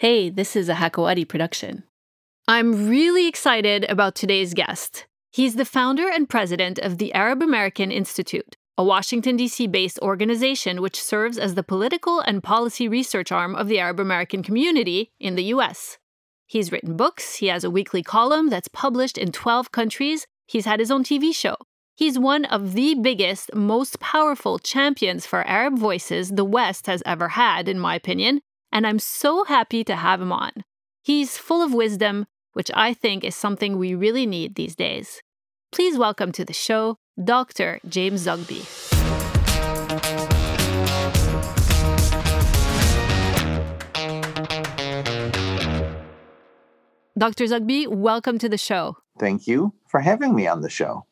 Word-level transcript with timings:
Hey, 0.00 0.30
this 0.30 0.54
is 0.54 0.68
a 0.68 0.74
Hakoati 0.74 1.26
production. 1.26 1.82
I'm 2.46 2.88
really 2.88 3.26
excited 3.26 3.84
about 3.90 4.14
today's 4.14 4.54
guest. 4.54 5.06
He's 5.32 5.56
the 5.56 5.64
founder 5.64 6.08
and 6.08 6.28
president 6.28 6.78
of 6.78 6.98
the 6.98 7.12
Arab 7.14 7.42
American 7.42 7.90
Institute, 7.90 8.56
a 8.76 8.84
Washington, 8.84 9.36
D.C. 9.36 9.66
based 9.66 9.98
organization 9.98 10.80
which 10.80 11.02
serves 11.02 11.36
as 11.36 11.56
the 11.56 11.64
political 11.64 12.20
and 12.20 12.44
policy 12.44 12.86
research 12.86 13.32
arm 13.32 13.56
of 13.56 13.66
the 13.66 13.80
Arab 13.80 13.98
American 13.98 14.44
community 14.44 15.10
in 15.18 15.34
the 15.34 15.50
U.S. 15.54 15.98
He's 16.46 16.70
written 16.70 16.96
books, 16.96 17.34
he 17.38 17.48
has 17.48 17.64
a 17.64 17.70
weekly 17.70 18.04
column 18.04 18.50
that's 18.50 18.68
published 18.68 19.18
in 19.18 19.32
12 19.32 19.72
countries, 19.72 20.28
he's 20.46 20.64
had 20.64 20.78
his 20.78 20.92
own 20.92 21.02
TV 21.02 21.34
show. 21.34 21.56
He's 21.96 22.20
one 22.20 22.44
of 22.44 22.74
the 22.74 22.94
biggest, 22.94 23.52
most 23.52 23.98
powerful 23.98 24.60
champions 24.60 25.26
for 25.26 25.42
Arab 25.42 25.76
voices 25.76 26.30
the 26.30 26.44
West 26.44 26.86
has 26.86 27.02
ever 27.04 27.30
had, 27.30 27.68
in 27.68 27.80
my 27.80 27.96
opinion, 27.96 28.42
and 28.72 28.86
I'm 28.86 28.98
so 28.98 29.44
happy 29.44 29.84
to 29.84 29.96
have 29.96 30.20
him 30.20 30.32
on. 30.32 30.52
He's 31.02 31.38
full 31.38 31.62
of 31.62 31.72
wisdom, 31.72 32.26
which 32.52 32.70
I 32.74 32.94
think 32.94 33.24
is 33.24 33.34
something 33.34 33.78
we 33.78 33.94
really 33.94 34.26
need 34.26 34.54
these 34.54 34.76
days. 34.76 35.22
Please 35.72 35.98
welcome 35.98 36.32
to 36.32 36.44
the 36.44 36.52
show 36.52 36.98
Dr. 37.22 37.80
James 37.88 38.26
Zogby. 38.26 38.64
Dr. 47.18 47.44
Zogby, 47.46 47.88
welcome 47.88 48.38
to 48.38 48.48
the 48.48 48.56
show. 48.58 48.96
Thank 49.18 49.48
you 49.48 49.74
for 49.88 49.98
having 49.98 50.36
me 50.36 50.46
on 50.46 50.60
the 50.60 50.70
show. 50.70 51.07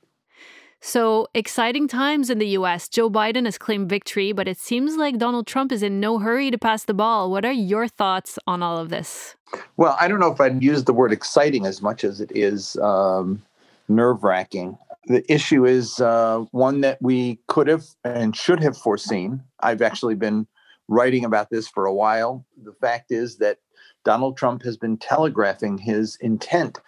So, 0.80 1.26
exciting 1.34 1.88
times 1.88 2.30
in 2.30 2.38
the 2.38 2.48
US. 2.48 2.88
Joe 2.88 3.10
Biden 3.10 3.44
has 3.46 3.58
claimed 3.58 3.88
victory, 3.88 4.32
but 4.32 4.46
it 4.46 4.58
seems 4.58 4.96
like 4.96 5.18
Donald 5.18 5.46
Trump 5.46 5.72
is 5.72 5.82
in 5.82 6.00
no 6.00 6.18
hurry 6.18 6.50
to 6.50 6.58
pass 6.58 6.84
the 6.84 6.94
ball. 6.94 7.30
What 7.30 7.44
are 7.44 7.52
your 7.52 7.88
thoughts 7.88 8.38
on 8.46 8.62
all 8.62 8.78
of 8.78 8.88
this? 8.88 9.36
Well, 9.76 9.96
I 10.00 10.06
don't 10.08 10.20
know 10.20 10.30
if 10.30 10.40
I'd 10.40 10.62
use 10.62 10.84
the 10.84 10.92
word 10.92 11.12
exciting 11.12 11.66
as 11.66 11.80
much 11.80 12.04
as 12.04 12.20
it 12.20 12.30
is 12.34 12.76
um, 12.76 13.42
nerve 13.88 14.22
wracking. 14.22 14.76
The 15.06 15.24
issue 15.32 15.64
is 15.64 16.00
uh, 16.00 16.44
one 16.50 16.80
that 16.82 17.00
we 17.00 17.38
could 17.46 17.68
have 17.68 17.84
and 18.04 18.36
should 18.36 18.60
have 18.60 18.76
foreseen. 18.76 19.42
I've 19.60 19.82
actually 19.82 20.16
been 20.16 20.46
writing 20.88 21.24
about 21.24 21.50
this 21.50 21.68
for 21.68 21.86
a 21.86 21.94
while. 21.94 22.44
The 22.62 22.72
fact 22.72 23.10
is 23.10 23.38
that 23.38 23.58
Donald 24.04 24.36
Trump 24.36 24.62
has 24.62 24.76
been 24.76 24.98
telegraphing 24.98 25.78
his 25.78 26.16
intent 26.20 26.80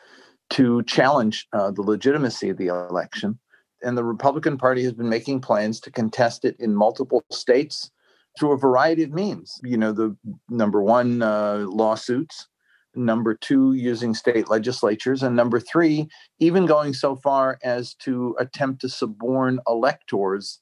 to 0.50 0.82
challenge 0.84 1.48
uh, 1.52 1.70
the 1.70 1.82
legitimacy 1.82 2.48
of 2.50 2.58
the 2.58 2.68
election 2.68 3.38
and 3.82 3.96
the 3.96 4.04
Republican 4.04 4.58
Party 4.58 4.82
has 4.84 4.92
been 4.92 5.08
making 5.08 5.40
plans 5.40 5.80
to 5.80 5.90
contest 5.90 6.44
it 6.44 6.56
in 6.58 6.74
multiple 6.74 7.24
states 7.30 7.90
through 8.38 8.52
a 8.52 8.58
variety 8.58 9.02
of 9.02 9.12
means. 9.12 9.60
You 9.62 9.76
know, 9.76 9.92
the 9.92 10.16
number 10.48 10.82
one, 10.82 11.22
uh, 11.22 11.64
lawsuits, 11.68 12.48
number 12.94 13.34
two, 13.34 13.72
using 13.74 14.14
state 14.14 14.48
legislatures, 14.48 15.22
and 15.22 15.34
number 15.36 15.60
three, 15.60 16.08
even 16.38 16.66
going 16.66 16.94
so 16.94 17.16
far 17.16 17.58
as 17.62 17.94
to 17.94 18.36
attempt 18.38 18.80
to 18.82 18.88
suborn 18.88 19.58
electors 19.66 20.60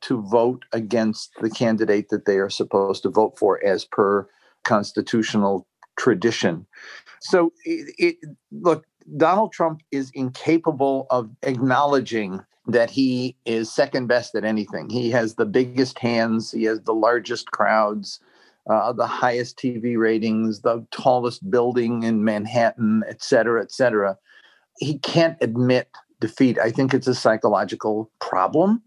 to 0.00 0.22
vote 0.22 0.64
against 0.72 1.32
the 1.40 1.50
candidate 1.50 2.08
that 2.10 2.24
they 2.24 2.36
are 2.36 2.50
supposed 2.50 3.02
to 3.02 3.10
vote 3.10 3.36
for 3.38 3.62
as 3.64 3.84
per 3.84 4.28
constitutional 4.64 5.66
tradition. 5.96 6.66
So, 7.20 7.52
it, 7.64 7.94
it, 7.98 8.16
look, 8.52 8.84
Donald 9.16 9.52
Trump 9.52 9.80
is 9.90 10.10
incapable 10.14 11.06
of 11.10 11.30
acknowledging 11.42 12.44
that 12.68 12.90
he 12.90 13.34
is 13.46 13.72
second 13.72 14.06
best 14.06 14.34
at 14.34 14.44
anything. 14.44 14.90
He 14.90 15.10
has 15.10 15.34
the 15.34 15.46
biggest 15.46 15.98
hands, 15.98 16.52
he 16.52 16.64
has 16.64 16.82
the 16.82 16.92
largest 16.92 17.50
crowds, 17.50 18.20
uh, 18.68 18.92
the 18.92 19.06
highest 19.06 19.58
TV 19.58 19.96
ratings, 19.96 20.60
the 20.60 20.86
tallest 20.90 21.50
building 21.50 22.02
in 22.02 22.24
Manhattan, 22.24 23.02
et 23.08 23.22
cetera, 23.22 23.62
et 23.62 23.72
cetera. 23.72 24.16
He 24.78 24.98
can't 24.98 25.38
admit 25.40 25.88
defeat. 26.20 26.58
I 26.58 26.70
think 26.70 26.92
it's 26.92 27.06
a 27.06 27.14
psychological 27.14 28.10
problem. 28.20 28.82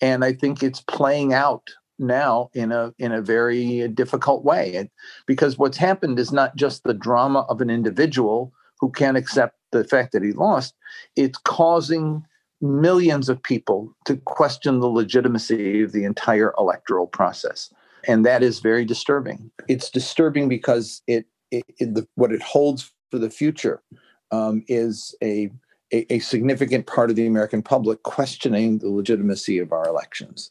And 0.00 0.24
I 0.24 0.32
think 0.32 0.62
it's 0.62 0.80
playing 0.82 1.32
out 1.32 1.70
now 1.98 2.50
in 2.52 2.72
a 2.72 2.92
in 2.98 3.10
a 3.10 3.22
very 3.22 3.88
difficult 3.88 4.44
way 4.44 4.90
because 5.26 5.56
what's 5.56 5.78
happened 5.78 6.18
is 6.18 6.30
not 6.30 6.54
just 6.54 6.84
the 6.84 6.92
drama 6.92 7.40
of 7.48 7.62
an 7.62 7.70
individual 7.70 8.52
who 8.80 8.90
can't 8.90 9.16
accept 9.16 9.56
the 9.72 9.82
fact 9.82 10.12
that 10.12 10.22
he 10.22 10.32
lost 10.32 10.74
it's 11.16 11.38
causing 11.38 12.22
millions 12.60 13.28
of 13.28 13.42
people 13.42 13.94
to 14.04 14.16
question 14.16 14.80
the 14.80 14.86
legitimacy 14.86 15.82
of 15.82 15.92
the 15.92 16.04
entire 16.04 16.54
electoral 16.58 17.06
process. 17.06 17.70
And 18.08 18.24
that 18.24 18.42
is 18.42 18.60
very 18.60 18.84
disturbing. 18.84 19.50
It's 19.68 19.90
disturbing 19.90 20.48
because 20.48 21.02
it, 21.06 21.26
it, 21.50 21.64
it 21.78 21.94
the, 21.94 22.06
what 22.14 22.32
it 22.32 22.42
holds 22.42 22.92
for 23.10 23.18
the 23.18 23.30
future 23.30 23.82
um, 24.30 24.64
is 24.68 25.14
a, 25.22 25.50
a, 25.92 26.12
a 26.12 26.18
significant 26.20 26.86
part 26.86 27.10
of 27.10 27.16
the 27.16 27.26
American 27.26 27.62
public 27.62 28.02
questioning 28.02 28.78
the 28.78 28.88
legitimacy 28.88 29.58
of 29.58 29.72
our 29.72 29.86
elections. 29.88 30.50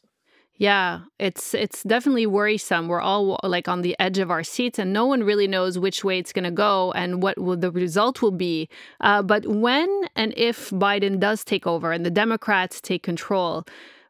Yeah, 0.58 1.00
it's 1.18 1.52
it's 1.52 1.82
definitely 1.82 2.26
worrisome. 2.26 2.88
We're 2.88 3.02
all 3.02 3.38
like 3.42 3.68
on 3.68 3.82
the 3.82 3.94
edge 3.98 4.18
of 4.18 4.30
our 4.30 4.42
seats, 4.42 4.78
and 4.78 4.90
no 4.90 5.04
one 5.04 5.22
really 5.22 5.46
knows 5.46 5.78
which 5.78 6.02
way 6.02 6.18
it's 6.18 6.32
going 6.32 6.44
to 6.44 6.50
go 6.50 6.92
and 6.92 7.22
what 7.22 7.38
will 7.38 7.58
the 7.58 7.70
result 7.70 8.22
will 8.22 8.30
be. 8.30 8.70
Uh, 9.00 9.22
but 9.22 9.46
when 9.46 9.88
and 10.16 10.32
if 10.36 10.70
Biden 10.70 11.20
does 11.20 11.44
take 11.44 11.66
over 11.66 11.92
and 11.92 12.06
the 12.06 12.10
Democrats 12.10 12.80
take 12.80 13.02
control, 13.02 13.66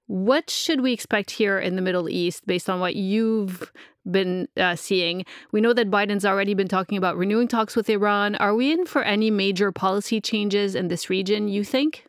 what 0.06 0.48
should 0.48 0.82
we 0.82 0.92
expect 0.92 1.32
here 1.32 1.58
in 1.58 1.74
the 1.74 1.82
Middle 1.82 2.08
East 2.08 2.46
based 2.46 2.70
on 2.70 2.78
what 2.78 2.94
you've 2.94 3.72
been 4.08 4.46
uh, 4.56 4.76
seeing? 4.76 5.24
We 5.50 5.60
know 5.60 5.72
that 5.72 5.90
Biden's 5.90 6.24
already 6.24 6.54
been 6.54 6.68
talking 6.68 6.96
about 6.96 7.16
renewing 7.16 7.48
talks 7.48 7.74
with 7.74 7.90
Iran. 7.90 8.36
Are 8.36 8.54
we 8.54 8.70
in 8.70 8.86
for 8.86 9.02
any 9.02 9.32
major 9.32 9.72
policy 9.72 10.20
changes 10.20 10.76
in 10.76 10.86
this 10.86 11.10
region? 11.10 11.48
You 11.48 11.64
think? 11.64 12.06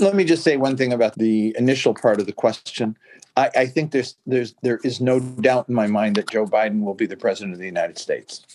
Let 0.00 0.14
me 0.14 0.24
just 0.24 0.42
say 0.42 0.56
one 0.56 0.76
thing 0.76 0.92
about 0.92 1.16
the 1.16 1.54
initial 1.58 1.94
part 1.94 2.20
of 2.20 2.26
the 2.26 2.32
question. 2.32 2.96
I, 3.36 3.50
I, 3.54 3.66
think 3.66 3.92
there's 3.92 4.16
there's 4.26 4.54
there 4.62 4.80
is 4.82 5.00
no 5.00 5.20
doubt 5.20 5.68
in 5.68 5.74
my 5.74 5.86
mind 5.86 6.16
that 6.16 6.30
Joe 6.30 6.46
Biden 6.46 6.82
will 6.82 6.94
be 6.94 7.06
the 7.06 7.16
president 7.16 7.52
of 7.52 7.58
the 7.58 7.66
United 7.66 7.98
States. 7.98 8.46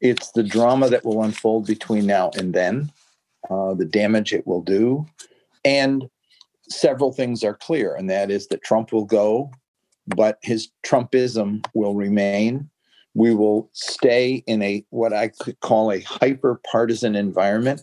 It's 0.00 0.32
the 0.32 0.42
drama 0.42 0.90
that 0.90 1.04
will 1.04 1.22
unfold 1.22 1.66
between 1.66 2.06
now 2.06 2.30
and 2.36 2.52
then, 2.52 2.92
uh, 3.48 3.74
the 3.74 3.84
damage 3.84 4.32
it 4.32 4.46
will 4.46 4.60
do, 4.60 5.06
and 5.64 6.08
several 6.68 7.12
things 7.12 7.44
are 7.44 7.54
clear, 7.54 7.94
and 7.94 8.10
that 8.10 8.30
is 8.30 8.48
that 8.48 8.62
Trump 8.62 8.92
will 8.92 9.04
go, 9.04 9.50
but 10.08 10.38
his 10.42 10.68
Trumpism 10.84 11.64
will 11.74 11.94
remain. 11.94 12.68
We 13.14 13.34
will 13.34 13.70
stay 13.72 14.42
in 14.46 14.60
a 14.62 14.84
what 14.90 15.12
I 15.12 15.28
could 15.28 15.60
call 15.60 15.92
a 15.92 16.00
hyper 16.00 16.60
partisan 16.70 17.14
environment 17.14 17.82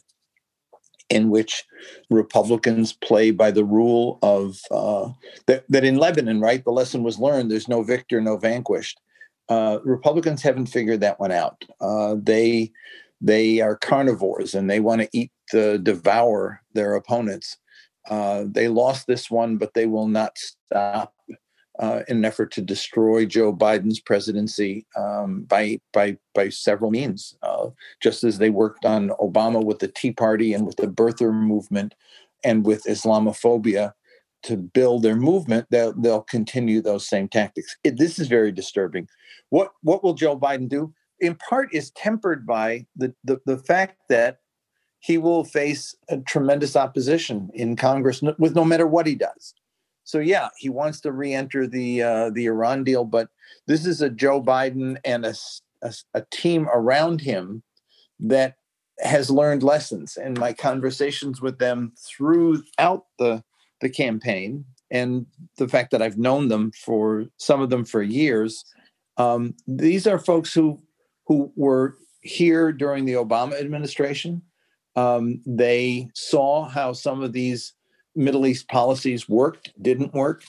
in 1.12 1.30
which 1.30 1.66
Republicans 2.10 2.94
play 2.94 3.32
by 3.32 3.52
the 3.52 3.66
rule 3.66 4.18
of 4.24 4.60
uh, 4.72 5.10
that, 5.46 5.66
that 5.68 5.84
in 5.84 5.98
Lebanon, 5.98 6.40
right? 6.40 6.64
The 6.64 6.72
lesson 6.72 7.04
was 7.04 7.20
learned 7.20 7.52
there's 7.52 7.68
no 7.68 7.84
victor, 7.84 8.22
no 8.22 8.38
vanquished. 8.38 9.00
Uh, 9.50 9.80
Republicans 9.84 10.42
haven't 10.42 10.68
figured 10.68 11.02
that 11.02 11.20
one 11.20 11.32
out. 11.32 11.64
Uh, 11.82 12.16
they 12.18 12.72
they 13.20 13.60
are 13.60 13.76
carnivores 13.76 14.56
and 14.56 14.70
they 14.70 14.80
want 14.80 15.02
to 15.02 15.10
eat 15.12 15.32
the 15.52 15.78
devour 15.78 16.62
their 16.74 16.96
opponents. 16.96 17.58
Uh, 18.10 18.46
they 18.48 18.68
lost 18.68 19.06
this 19.06 19.30
one, 19.30 19.58
but 19.58 19.74
they 19.74 19.86
will 19.86 20.08
not 20.08 20.38
stop 20.38 21.14
uh, 21.82 22.04
in 22.08 22.18
an 22.18 22.26
effort 22.26 22.52
to 22.52 22.62
destroy 22.62 23.26
Joe 23.26 23.54
Biden's 23.54 24.00
presidency 24.00 24.86
um, 24.96 25.44
by 25.44 25.80
by 25.92 26.18
by 26.36 26.50
several 26.50 26.92
means. 26.92 27.36
Uh, 27.42 27.70
just 28.00 28.24
as 28.24 28.38
they 28.38 28.52
worked 28.52 28.86
on 28.86 29.10
Obama 29.20 29.64
with 29.64 29.80
the 29.80 29.88
Tea 29.88 30.12
Party 30.12 30.54
and 30.54 30.66
with 30.66 30.78
the 30.78 30.88
birther 30.88 31.34
movement 31.34 31.96
and 32.44 32.66
with 32.66 32.84
Islamophobia 32.84 33.94
to 34.44 34.58
build 34.58 35.02
their 35.02 35.16
movement, 35.16 35.66
they'll 35.72 35.94
they'll 35.94 36.22
continue 36.22 36.82
those 36.82 37.10
same 37.10 37.28
tactics. 37.28 37.76
It, 37.84 37.98
this 37.98 38.20
is 38.20 38.28
very 38.28 38.52
disturbing. 38.52 39.08
What 39.50 39.72
what 39.82 40.04
will 40.04 40.14
Joe 40.14 40.38
Biden 40.40 40.70
do? 40.70 40.94
In 41.20 41.36
part, 41.36 41.74
is 41.74 41.90
tempered 41.92 42.46
by 42.46 42.86
the 42.96 43.14
the, 43.24 43.42
the 43.48 43.58
fact 43.58 43.98
that 44.10 44.38
he 45.00 45.18
will 45.18 45.44
face 45.44 45.96
a 46.10 46.18
tremendous 46.20 46.76
opposition 46.76 47.50
in 47.56 47.76
Congress 47.76 48.22
with 48.38 48.56
no 48.56 48.64
matter 48.64 48.86
what 48.86 49.08
he 49.08 49.16
does. 49.16 49.56
So 50.04 50.20
yeah, 50.20 50.50
he 50.58 50.70
wants 50.70 51.02
to 51.02 51.12
re-enter 51.12 51.68
the 51.68 52.02
uh, 52.02 52.30
the 52.32 52.46
Iran 52.46 52.84
deal, 52.84 53.06
but 53.06 53.30
this 53.68 53.86
is 53.86 54.02
a 54.02 54.10
Joe 54.10 54.42
Biden 54.42 54.98
and 55.06 55.26
a, 55.26 55.34
a, 55.82 55.94
a 56.14 56.26
team 56.32 56.68
around 56.74 57.22
him 57.22 57.64
that 58.20 58.56
has 59.00 59.30
learned 59.30 59.64
lessons. 59.64 60.18
And 60.18 60.40
my 60.40 60.54
conversations 60.54 61.42
with 61.42 61.60
them 61.60 61.94
throughout 61.98 63.06
the 63.20 63.44
the 63.80 63.90
campaign, 63.90 64.66
and 64.92 65.26
the 65.58 65.68
fact 65.68 65.92
that 65.92 66.02
I've 66.02 66.18
known 66.18 66.50
them 66.50 66.72
for 66.72 67.26
some 67.38 67.62
of 67.62 67.70
them 67.70 67.86
for 67.86 68.02
years, 68.02 68.64
um, 69.18 69.56
these 69.68 70.06
are 70.08 70.20
folks 70.20 70.54
who 70.54 70.80
who 71.28 71.52
were 71.56 71.98
here 72.22 72.72
during 72.72 73.06
the 73.06 73.14
Obama 73.14 73.60
administration. 73.60 74.42
Um, 74.96 75.42
they 75.46 76.10
saw 76.14 76.68
how 76.68 76.94
some 76.94 77.22
of 77.22 77.32
these 77.32 77.74
Middle 78.16 78.46
East 78.46 78.68
policies 78.68 79.30
worked, 79.30 79.74
didn't 79.82 80.14
work. 80.14 80.44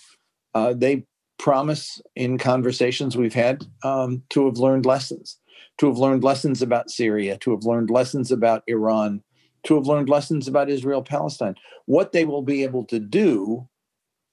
Uh, 0.54 0.72
they 0.74 1.06
promise 1.38 2.00
in 2.14 2.38
conversations 2.38 3.16
we've 3.16 3.34
had 3.34 3.66
um, 3.82 4.22
to 4.30 4.46
have 4.46 4.58
learned 4.58 4.86
lessons. 4.86 5.38
to 5.78 5.88
have 5.88 5.98
learned 5.98 6.22
lessons 6.24 6.62
about 6.62 6.90
Syria, 6.90 7.36
to 7.38 7.50
have 7.52 7.64
learned 7.64 7.90
lessons 7.90 8.30
about 8.30 8.62
Iran, 8.66 9.22
to 9.64 9.74
have 9.74 9.86
learned 9.86 10.08
lessons 10.08 10.48
about 10.48 10.70
Israel 10.70 11.02
Palestine. 11.02 11.54
What 11.86 12.12
they 12.12 12.24
will 12.24 12.42
be 12.42 12.62
able 12.62 12.84
to 12.86 12.98
do 12.98 13.68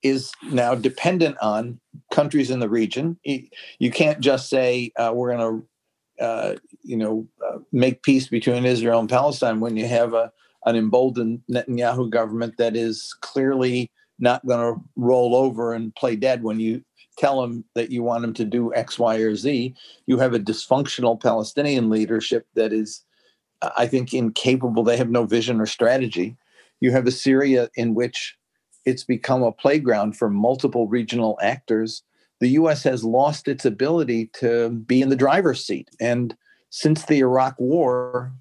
is 0.02 0.32
now 0.52 0.76
dependent 0.76 1.38
on 1.42 1.80
countries 2.12 2.50
in 2.50 2.60
the 2.60 2.70
region. 2.70 3.18
You 3.24 3.92
can't 3.92 4.20
just 4.20 4.50
say 4.50 4.92
uh, 4.98 5.12
we're 5.14 5.36
going 5.36 5.66
to, 6.20 6.24
uh, 6.24 6.56
you 6.84 6.98
know, 6.98 7.28
uh, 7.46 7.60
make 7.72 8.04
peace 8.04 8.28
between 8.28 8.66
Israel 8.66 9.00
and 9.00 9.10
Palestine 9.10 9.60
when 9.60 9.76
you 9.76 9.88
have 9.88 10.14
a 10.14 10.32
an 10.66 10.76
emboldened 10.76 11.42
Netanyahu 11.52 12.10
government 12.10 12.56
that 12.58 12.76
is 12.76 13.16
clearly 13.22 13.92
not 14.20 14.46
going 14.46 14.60
to 14.60 14.82
roll 14.96 15.36
over 15.36 15.74
and 15.74 15.96
play 15.96 16.16
dead 16.16 16.44
when 16.44 16.60
you 16.60 16.84
tell 17.18 17.42
them 17.42 17.64
that 17.76 17.92
you 17.92 18.04
want 18.04 18.22
them 18.22 18.34
to 18.34 18.46
do 18.46 18.74
X, 18.74 18.98
Y, 19.00 19.18
or 19.18 19.36
Z. 19.36 19.76
You 20.08 20.18
have 20.18 20.34
a 20.34 20.40
dysfunctional 20.40 21.22
Palestinian 21.22 21.90
leadership 21.90 22.48
that 22.56 22.74
is, 22.74 23.04
I 23.78 23.88
think, 23.88 24.14
incapable. 24.14 24.84
They 24.84 24.98
have 24.98 25.10
no 25.10 25.26
vision 25.26 25.60
or 25.60 25.66
strategy. 25.66 26.38
You 26.80 26.92
have 26.92 27.08
a 27.08 27.12
Syria 27.12 27.70
in 27.76 27.94
which 27.94 28.38
it's 28.86 29.04
become 29.04 29.44
a 29.44 29.52
playground 29.52 30.18
for 30.18 30.30
multiple 30.30 30.88
regional 30.88 31.38
actors. 31.42 32.04
The 32.40 32.50
US 32.50 32.84
has 32.84 33.04
lost 33.04 33.48
its 33.48 33.66
ability 33.66 34.30
to 34.40 34.70
be 34.70 35.02
in 35.02 35.10
the 35.10 35.16
driver's 35.16 35.66
seat. 35.66 35.90
And 36.00 36.36
since 36.70 37.06
the 37.06 37.20
Iraq 37.20 37.56
War, 37.60 38.32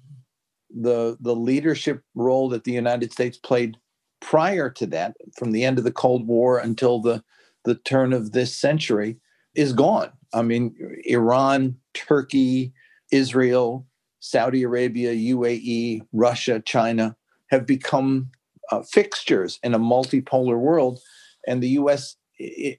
the, 0.81 1.17
the 1.19 1.35
leadership 1.35 2.01
role 2.15 2.49
that 2.49 2.63
the 2.63 2.71
United 2.71 3.11
States 3.11 3.37
played 3.37 3.77
prior 4.21 4.69
to 4.69 4.85
that, 4.87 5.15
from 5.37 5.51
the 5.51 5.63
end 5.63 5.77
of 5.77 5.83
the 5.83 5.91
Cold 5.91 6.27
War 6.27 6.57
until 6.57 7.01
the, 7.01 7.23
the 7.65 7.75
turn 7.75 8.13
of 8.13 8.31
this 8.31 8.55
century, 8.55 9.17
is 9.55 9.73
gone. 9.73 10.11
I 10.33 10.41
mean, 10.41 10.75
Iran, 11.05 11.75
Turkey, 11.93 12.73
Israel, 13.11 13.85
Saudi 14.19 14.63
Arabia, 14.63 15.13
UAE, 15.13 16.01
Russia, 16.13 16.61
China 16.65 17.15
have 17.49 17.65
become 17.65 18.29
uh, 18.71 18.81
fixtures 18.83 19.59
in 19.63 19.73
a 19.73 19.79
multipolar 19.79 20.57
world, 20.57 20.99
and 21.47 21.63
the 21.63 21.69
U.S. 21.69 22.15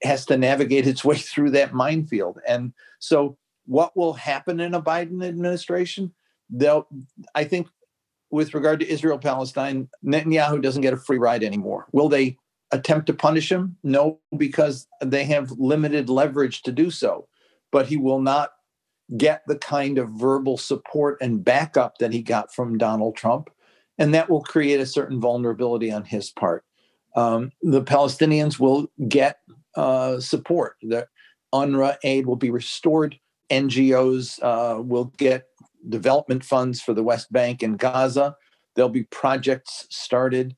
has 0.02 0.24
to 0.26 0.38
navigate 0.38 0.86
its 0.86 1.04
way 1.04 1.16
through 1.18 1.50
that 1.50 1.74
minefield. 1.74 2.38
And 2.46 2.72
so, 2.98 3.36
what 3.66 3.96
will 3.96 4.14
happen 4.14 4.60
in 4.60 4.74
a 4.74 4.82
Biden 4.82 5.24
administration? 5.24 6.12
They'll, 6.48 6.86
I 7.34 7.44
think, 7.44 7.68
with 8.30 8.54
regard 8.54 8.80
to 8.80 8.88
Israel 8.88 9.18
Palestine, 9.18 9.88
Netanyahu 10.04 10.62
doesn't 10.62 10.82
get 10.82 10.92
a 10.92 10.98
free 10.98 11.18
ride 11.18 11.42
anymore. 11.42 11.86
Will 11.92 12.08
they 12.08 12.36
attempt 12.70 13.06
to 13.06 13.14
punish 13.14 13.50
him? 13.50 13.76
No, 13.82 14.20
because 14.36 14.86
they 15.04 15.24
have 15.24 15.50
limited 15.52 16.08
leverage 16.08 16.62
to 16.62 16.72
do 16.72 16.90
so. 16.90 17.26
But 17.72 17.86
he 17.86 17.96
will 17.96 18.20
not 18.20 18.50
get 19.16 19.42
the 19.46 19.56
kind 19.56 19.98
of 19.98 20.10
verbal 20.10 20.56
support 20.56 21.18
and 21.20 21.44
backup 21.44 21.98
that 21.98 22.12
he 22.12 22.22
got 22.22 22.54
from 22.54 22.78
Donald 22.78 23.16
Trump 23.16 23.50
and 24.00 24.14
that 24.14 24.30
will 24.30 24.40
create 24.40 24.80
a 24.80 24.86
certain 24.86 25.20
vulnerability 25.20 25.92
on 25.92 26.04
his 26.04 26.30
part. 26.30 26.64
Um, 27.14 27.52
the 27.60 27.82
Palestinians 27.82 28.58
will 28.58 28.90
get 29.08 29.40
uh, 29.76 30.18
support. 30.20 30.76
The 30.80 31.06
UNRWA 31.52 31.98
aid 32.02 32.26
will 32.26 32.36
be 32.36 32.50
restored. 32.50 33.18
NGOs 33.50 34.42
uh, 34.42 34.80
will 34.80 35.12
get 35.18 35.48
development 35.88 36.44
funds 36.44 36.80
for 36.80 36.94
the 36.94 37.02
West 37.02 37.32
Bank 37.32 37.62
and 37.62 37.78
Gaza. 37.78 38.36
There'll 38.74 38.88
be 38.88 39.04
projects 39.04 39.86
started. 39.90 40.56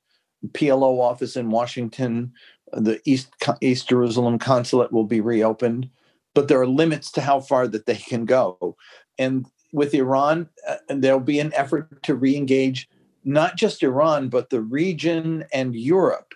PLO 0.49 1.01
office 1.01 1.37
in 1.37 1.51
Washington, 1.51 2.33
the 2.73 3.01
East 3.05 3.33
East 3.61 3.89
Jerusalem 3.89 4.39
consulate 4.39 4.93
will 4.93 5.05
be 5.05 5.21
reopened, 5.21 5.89
but 6.35 6.49
there 6.49 6.61
are 6.61 6.67
limits 6.67 7.13
to 7.13 7.21
how 7.21 7.41
far 7.41 7.69
that 7.69 7.87
they 7.87 7.97
can 7.97 8.25
go. 8.25 8.77
And 9.19 9.47
with 9.73 9.95
Iran, 9.95 10.49
uh, 10.69 10.77
there'll 10.89 11.21
be 11.21 11.39
an 11.39 11.53
effort 11.55 12.03
to 12.03 12.15
re-engage 12.15 12.89
not 13.25 13.57
just 13.57 13.83
Iran, 13.83 14.29
but 14.29 14.51
the 14.51 14.61
region 14.61 15.45
and 15.53 15.77
Europe 15.77 16.35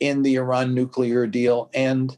in 0.00 0.22
the 0.22 0.34
Iran 0.34 0.74
nuclear 0.74 1.26
deal. 1.26 1.70
And 1.72 2.16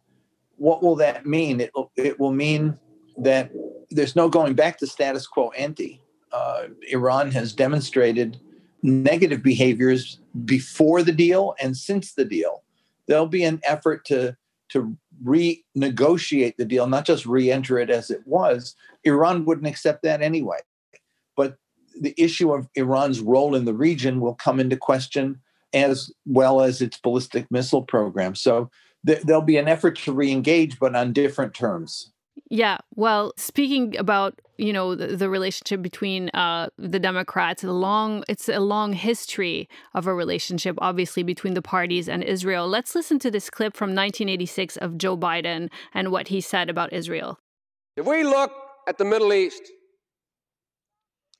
what 0.56 0.82
will 0.82 0.96
that 0.96 1.26
mean? 1.26 1.60
It, 1.60 1.70
it 1.96 2.19
will 2.19 2.32
mean 2.32 2.78
that 3.19 3.50
there's 3.90 4.16
no 4.16 4.28
going 4.28 4.54
back 4.54 4.78
to 4.78 4.86
status 4.86 5.26
quo 5.26 5.50
ante. 5.50 6.00
Uh, 6.36 6.68
Iran 6.90 7.30
has 7.30 7.54
demonstrated 7.54 8.38
negative 8.82 9.42
behaviors 9.42 10.20
before 10.44 11.02
the 11.02 11.12
deal 11.12 11.54
and 11.60 11.74
since 11.76 12.12
the 12.12 12.26
deal. 12.26 12.62
There'll 13.08 13.26
be 13.26 13.44
an 13.44 13.60
effort 13.64 14.04
to 14.06 14.36
to 14.68 14.96
renegotiate 15.24 16.56
the 16.56 16.64
deal, 16.64 16.86
not 16.88 17.06
just 17.06 17.24
re-enter 17.24 17.78
it 17.78 17.88
as 17.88 18.10
it 18.10 18.20
was. 18.26 18.74
Iran 19.04 19.44
wouldn't 19.44 19.68
accept 19.68 20.02
that 20.02 20.20
anyway. 20.20 20.58
But 21.36 21.56
the 21.98 22.14
issue 22.18 22.52
of 22.52 22.68
Iran's 22.74 23.20
role 23.20 23.54
in 23.54 23.64
the 23.64 23.72
region 23.72 24.20
will 24.20 24.34
come 24.34 24.58
into 24.58 24.76
question, 24.76 25.40
as 25.72 26.10
well 26.26 26.60
as 26.60 26.82
its 26.82 26.98
ballistic 26.98 27.48
missile 27.48 27.82
program. 27.82 28.34
So 28.34 28.68
th- 29.06 29.22
there'll 29.22 29.40
be 29.40 29.56
an 29.56 29.68
effort 29.68 29.96
to 29.98 30.12
re-engage, 30.12 30.80
but 30.80 30.96
on 30.96 31.12
different 31.12 31.54
terms. 31.54 32.12
Yeah, 32.50 32.78
well, 32.96 33.32
speaking 33.36 33.96
about 33.96 34.40
you 34.58 34.73
know 34.73 34.94
the, 34.94 35.17
the 35.17 35.29
relationship 35.29 35.82
between 35.82 36.29
uh, 36.31 36.69
the 36.79 36.99
Democrats, 36.99 37.62
long 37.64 38.25
it's 38.29 38.49
a 38.49 38.61
long 38.61 38.93
history 38.93 39.69
of 39.94 40.06
a 40.06 40.14
relationship, 40.14 40.76
obviously 40.79 41.23
between 41.23 41.55
the 41.55 41.62
parties 41.62 42.08
and 42.08 42.23
Israel. 42.23 42.69
Let's 42.69 42.94
listen 42.94 43.19
to 43.20 43.31
this 43.31 43.50
clip 43.50 43.76
from 43.76 43.91
1986 43.91 44.76
of 44.79 44.99
Joe 44.99 45.17
Biden 45.17 45.70
and 45.94 46.11
what 46.11 46.29
he 46.29 46.41
said 46.41 46.70
about 46.70 46.93
Israel. 46.93 47.38
If 47.97 48.06
we 48.06 48.25
look 48.25 48.53
at 48.88 48.99
the 48.99 49.05
Middle 49.05 49.32
East, 49.32 49.62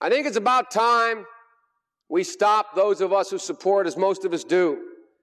I 0.01 0.11
think 0.11 0.27
it's 0.27 0.37
about 0.37 0.71
time 0.71 1.25
we 2.09 2.23
stop 2.25 2.75
those 2.75 3.01
of 3.01 3.13
us 3.13 3.31
who 3.31 3.39
support, 3.39 3.87
as 3.87 3.97
most 3.97 4.25
of 4.25 4.33
us 4.33 4.45
do, 4.45 4.79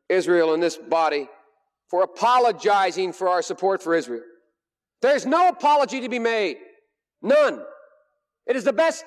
Israel 0.10 0.54
in 0.54 0.60
this 0.60 0.78
body, 0.78 1.30
for 1.90 2.04
apologizing 2.04 3.14
for 3.14 3.30
our 3.30 3.42
support 3.42 3.82
for 3.82 3.96
Israel. 3.96 4.24
There's 5.02 5.26
no 5.26 5.50
apology 5.50 6.02
to 6.02 6.10
be 6.10 6.20
made. 6.20 6.58
None. 7.22 7.62
It 8.46 8.56
is 8.56 8.64
the 8.64 8.74
best 8.74 9.06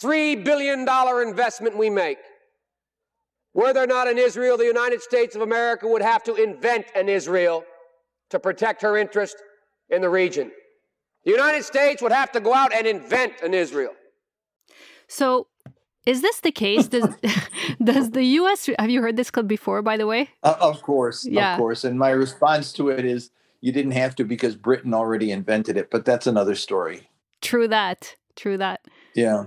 $3 0.00 0.44
billion 0.44 0.86
investment 1.28 1.76
we 1.76 1.90
make. 1.90 2.18
Were 3.54 3.72
there 3.72 3.86
not 3.86 4.08
an 4.08 4.18
Israel, 4.18 4.56
the 4.56 4.64
United 4.64 5.02
States 5.02 5.36
of 5.36 5.42
America 5.42 5.86
would 5.86 6.02
have 6.02 6.22
to 6.24 6.34
invent 6.34 6.86
an 6.94 7.08
Israel 7.08 7.64
to 8.30 8.38
protect 8.38 8.82
her 8.82 8.96
interest 8.96 9.36
in 9.90 10.00
the 10.00 10.08
region. 10.08 10.50
The 11.24 11.30
United 11.30 11.64
States 11.64 12.02
would 12.02 12.12
have 12.12 12.32
to 12.32 12.40
go 12.40 12.52
out 12.52 12.72
and 12.72 12.86
invent 12.86 13.34
an 13.42 13.54
Israel. 13.54 13.92
So, 15.06 15.46
is 16.06 16.22
this 16.22 16.40
the 16.40 16.50
case? 16.50 16.88
Does 16.88 17.14
does 17.84 18.10
the 18.10 18.24
U.S. 18.24 18.68
have 18.78 18.90
you 18.90 19.02
heard 19.02 19.16
this 19.16 19.30
clip 19.30 19.46
before? 19.46 19.82
By 19.82 19.96
the 19.96 20.06
way, 20.06 20.30
uh, 20.42 20.56
of 20.58 20.82
course, 20.82 21.24
yeah. 21.24 21.52
of 21.52 21.58
course. 21.58 21.84
And 21.84 21.98
my 21.98 22.10
response 22.10 22.72
to 22.72 22.88
it 22.88 23.04
is, 23.04 23.30
you 23.60 23.70
didn't 23.70 23.92
have 23.92 24.16
to 24.16 24.24
because 24.24 24.56
Britain 24.56 24.94
already 24.94 25.30
invented 25.30 25.76
it. 25.76 25.90
But 25.90 26.04
that's 26.04 26.26
another 26.26 26.56
story. 26.56 27.08
True 27.40 27.68
that. 27.68 28.16
True 28.36 28.58
that. 28.58 28.80
Yeah. 29.14 29.46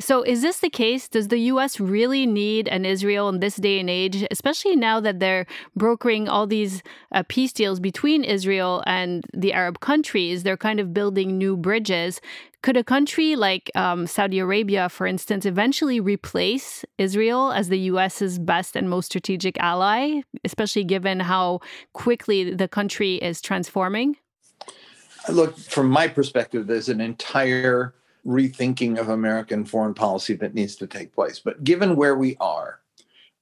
So, 0.00 0.22
is 0.22 0.42
this 0.42 0.58
the 0.58 0.70
case? 0.70 1.08
Does 1.08 1.28
the 1.28 1.38
US 1.38 1.78
really 1.78 2.26
need 2.26 2.66
an 2.68 2.84
Israel 2.84 3.28
in 3.28 3.38
this 3.38 3.56
day 3.56 3.78
and 3.78 3.88
age, 3.88 4.26
especially 4.30 4.74
now 4.74 4.98
that 5.00 5.20
they're 5.20 5.46
brokering 5.76 6.28
all 6.28 6.46
these 6.46 6.82
uh, 7.12 7.22
peace 7.28 7.52
deals 7.52 7.78
between 7.78 8.24
Israel 8.24 8.82
and 8.86 9.24
the 9.32 9.52
Arab 9.52 9.80
countries? 9.80 10.42
They're 10.42 10.56
kind 10.56 10.80
of 10.80 10.92
building 10.92 11.38
new 11.38 11.56
bridges. 11.56 12.20
Could 12.62 12.76
a 12.76 12.82
country 12.82 13.36
like 13.36 13.70
um, 13.74 14.06
Saudi 14.06 14.38
Arabia, 14.40 14.88
for 14.88 15.06
instance, 15.06 15.46
eventually 15.46 16.00
replace 16.00 16.84
Israel 16.98 17.52
as 17.52 17.68
the 17.68 17.78
US's 17.90 18.38
best 18.38 18.74
and 18.74 18.90
most 18.90 19.06
strategic 19.06 19.56
ally, 19.58 20.22
especially 20.44 20.84
given 20.84 21.20
how 21.20 21.60
quickly 21.92 22.52
the 22.52 22.66
country 22.66 23.16
is 23.16 23.40
transforming? 23.40 24.16
Look, 25.30 25.56
from 25.56 25.88
my 25.88 26.08
perspective, 26.08 26.66
there's 26.66 26.88
an 26.88 27.00
entire 27.00 27.94
rethinking 28.26 28.98
of 28.98 29.08
American 29.08 29.64
foreign 29.64 29.94
policy 29.94 30.34
that 30.34 30.54
needs 30.54 30.76
to 30.76 30.86
take 30.86 31.14
place. 31.14 31.38
But 31.38 31.64
given 31.64 31.96
where 31.96 32.16
we 32.16 32.36
are, 32.40 32.80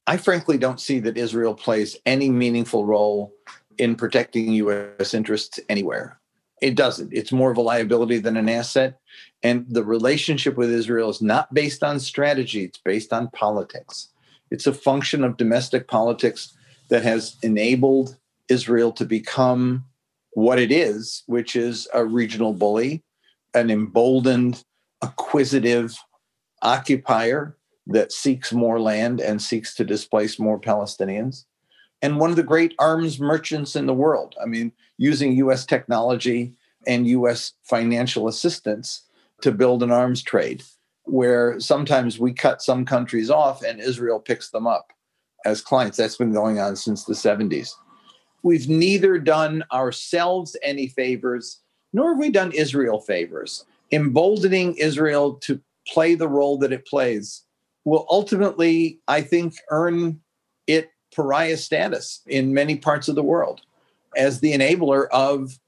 I 0.07 0.17
frankly 0.17 0.59
don't 0.59 0.81
see 0.81 0.99
that 1.01 1.17
Israel 1.17 1.55
plays 1.55 1.97
any 2.05 2.29
meaningful 2.29 2.85
role 2.85 3.33
in 3.79 3.95
protecting 3.95 4.53
U.S. 4.53 5.15
interests 5.15 5.61
anywhere. 5.69 6.19
It 6.61 6.75
doesn't. 6.75 7.13
It's 7.13 7.33
more 7.33 7.51
of 7.51 7.57
a 7.57 7.63
liability 7.63 8.19
than 8.19 8.37
an 8.37 8.49
asset. 8.49 9.01
And 9.43 9.67
the 9.69 9.85
relationship 9.85 10.57
with 10.57 10.71
Israel 10.71 11.11
is 11.11 11.23
not 11.23 11.53
based 11.53 11.83
on 11.83 11.99
strategy, 11.99 12.65
it's 12.65 12.79
based 12.79 13.13
on 13.13 13.29
politics. 13.31 14.09
It's 14.51 14.67
a 14.67 14.73
function 14.73 15.25
of 15.25 15.37
domestic 15.37 15.89
politics 15.89 16.55
that 16.89 17.03
has 17.03 17.37
enabled 17.43 18.17
Israel 18.49 18.93
to 18.93 19.05
become 19.05 19.85
what 20.35 20.59
it 20.59 20.71
is, 20.71 21.23
which 21.27 21.57
is 21.57 21.89
a 21.95 22.05
regional 22.05 22.53
bully, 22.53 23.03
an 23.55 23.71
emboldened 23.71 24.63
acquisitive 25.03 25.97
occupier 26.63 27.57
that 27.87 28.13
seeks 28.13 28.53
more 28.53 28.81
land 28.81 29.21
and 29.21 29.43
seeks 29.43 29.75
to 29.75 29.85
displace 29.85 30.39
more 30.39 30.61
Palestinians, 30.61 31.45
and 32.01 32.19
one 32.19 32.31
of 32.31 32.37
the 32.37 32.43
great 32.43 32.75
arms 32.79 33.21
merchants 33.21 33.75
in 33.77 33.87
the 33.87 33.95
world. 33.95 34.35
I 34.41 34.47
mean, 34.47 34.73
using 34.99 35.37
US 35.37 35.67
technology 35.67 36.55
and 36.87 37.07
US 37.09 37.53
financial 37.65 38.29
assistance 38.29 39.05
to 39.41 39.53
build 39.53 39.83
an 39.83 39.91
arms 39.91 40.23
trade, 40.23 40.63
where 41.05 41.59
sometimes 41.59 42.19
we 42.19 42.33
cut 42.33 42.63
some 42.63 42.85
countries 42.85 43.31
off 43.31 43.63
and 43.63 43.81
Israel 43.81 44.21
picks 44.21 44.51
them 44.51 44.67
up 44.67 44.93
as 45.45 45.61
clients. 45.61 45.97
That's 45.97 46.17
been 46.17 46.33
going 46.33 46.61
on 46.61 46.77
since 46.77 47.05
the 47.05 47.15
70s. 47.15 47.73
We've 48.45 48.69
neither 48.69 49.19
done 49.19 49.65
ourselves 49.73 50.57
any 50.63 50.89
favors, 50.89 51.61
nor 51.93 52.11
have 52.11 52.19
we 52.19 52.31
done 52.31 52.53
Israel 52.53 53.01
favors. 53.01 53.65
Emboldening 53.93 54.75
Israel 54.77 55.35
to 55.35 55.61
play 55.87 56.15
the 56.15 56.29
role 56.29 56.59
that 56.59 56.73
it 56.73 56.87
plays 56.87 57.43
will 57.85 58.07
ultimately, 58.11 58.99
I 59.09 59.21
think, 59.21 59.55
earn 59.71 60.21
it 60.67 60.91
pariah 61.15 61.57
status 61.57 62.23
in 62.27 62.55
many 62.55 62.77
parts 62.77 63.09
of 63.09 63.15
the 63.15 63.23
world 63.23 63.61
as 64.17 64.41
the 64.41 64.53
enabler 64.53 65.09
of 65.11 65.59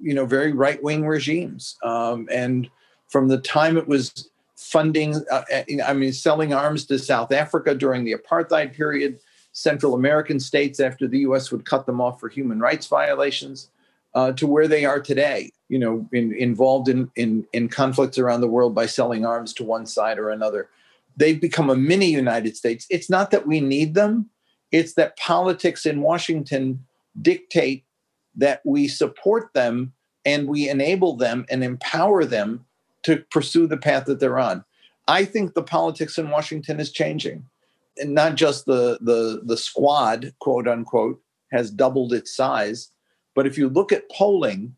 you 0.00 0.14
know 0.14 0.26
very 0.26 0.52
right 0.52 0.82
wing 0.82 1.06
regimes. 1.06 1.76
Um, 1.82 2.28
and 2.32 2.68
from 3.10 3.28
the 3.28 3.38
time 3.38 3.76
it 3.76 3.86
was 3.86 4.30
funding 4.56 5.16
uh, 5.30 5.42
i 5.86 5.92
mean 5.94 6.12
selling 6.12 6.52
arms 6.52 6.84
to 6.84 6.98
south 6.98 7.32
africa 7.32 7.74
during 7.74 8.04
the 8.04 8.14
apartheid 8.14 8.74
period 8.74 9.18
central 9.52 9.94
american 9.94 10.38
states 10.38 10.80
after 10.80 11.08
the 11.08 11.20
us 11.20 11.50
would 11.50 11.64
cut 11.64 11.86
them 11.86 11.98
off 11.98 12.20
for 12.20 12.28
human 12.28 12.60
rights 12.60 12.86
violations 12.86 13.70
uh, 14.14 14.32
to 14.32 14.46
where 14.46 14.68
they 14.68 14.84
are 14.84 15.00
today 15.00 15.50
you 15.68 15.78
know 15.78 16.08
in, 16.12 16.34
involved 16.34 16.88
in, 16.88 17.10
in 17.16 17.46
in 17.52 17.68
conflicts 17.68 18.18
around 18.18 18.40
the 18.40 18.48
world 18.48 18.74
by 18.74 18.86
selling 18.86 19.24
arms 19.24 19.52
to 19.52 19.64
one 19.64 19.86
side 19.86 20.18
or 20.18 20.30
another 20.30 20.68
they've 21.16 21.40
become 21.40 21.70
a 21.70 21.76
mini 21.76 22.06
united 22.06 22.56
states 22.56 22.86
it's 22.90 23.10
not 23.10 23.30
that 23.30 23.46
we 23.46 23.60
need 23.60 23.94
them 23.94 24.28
it's 24.72 24.94
that 24.94 25.16
politics 25.16 25.86
in 25.86 26.00
washington 26.00 26.84
dictate 27.20 27.84
that 28.36 28.60
we 28.64 28.88
support 28.88 29.52
them 29.54 29.92
and 30.24 30.48
we 30.48 30.68
enable 30.68 31.16
them 31.16 31.46
and 31.48 31.64
empower 31.64 32.24
them 32.24 32.64
to 33.02 33.18
pursue 33.30 33.66
the 33.66 33.76
path 33.76 34.04
that 34.06 34.20
they're 34.20 34.38
on. 34.38 34.64
I 35.08 35.24
think 35.24 35.54
the 35.54 35.62
politics 35.62 36.18
in 36.18 36.30
Washington 36.30 36.78
is 36.78 36.92
changing. 36.92 37.46
And 37.96 38.14
not 38.14 38.36
just 38.36 38.66
the 38.66 38.98
the 39.00 39.42
the 39.44 39.56
squad, 39.56 40.32
quote 40.38 40.68
unquote, 40.68 41.20
has 41.50 41.70
doubled 41.70 42.12
its 42.12 42.34
size, 42.34 42.90
but 43.40 43.46
if 43.46 43.56
you 43.56 43.70
look 43.70 43.90
at 43.90 44.06
polling 44.10 44.76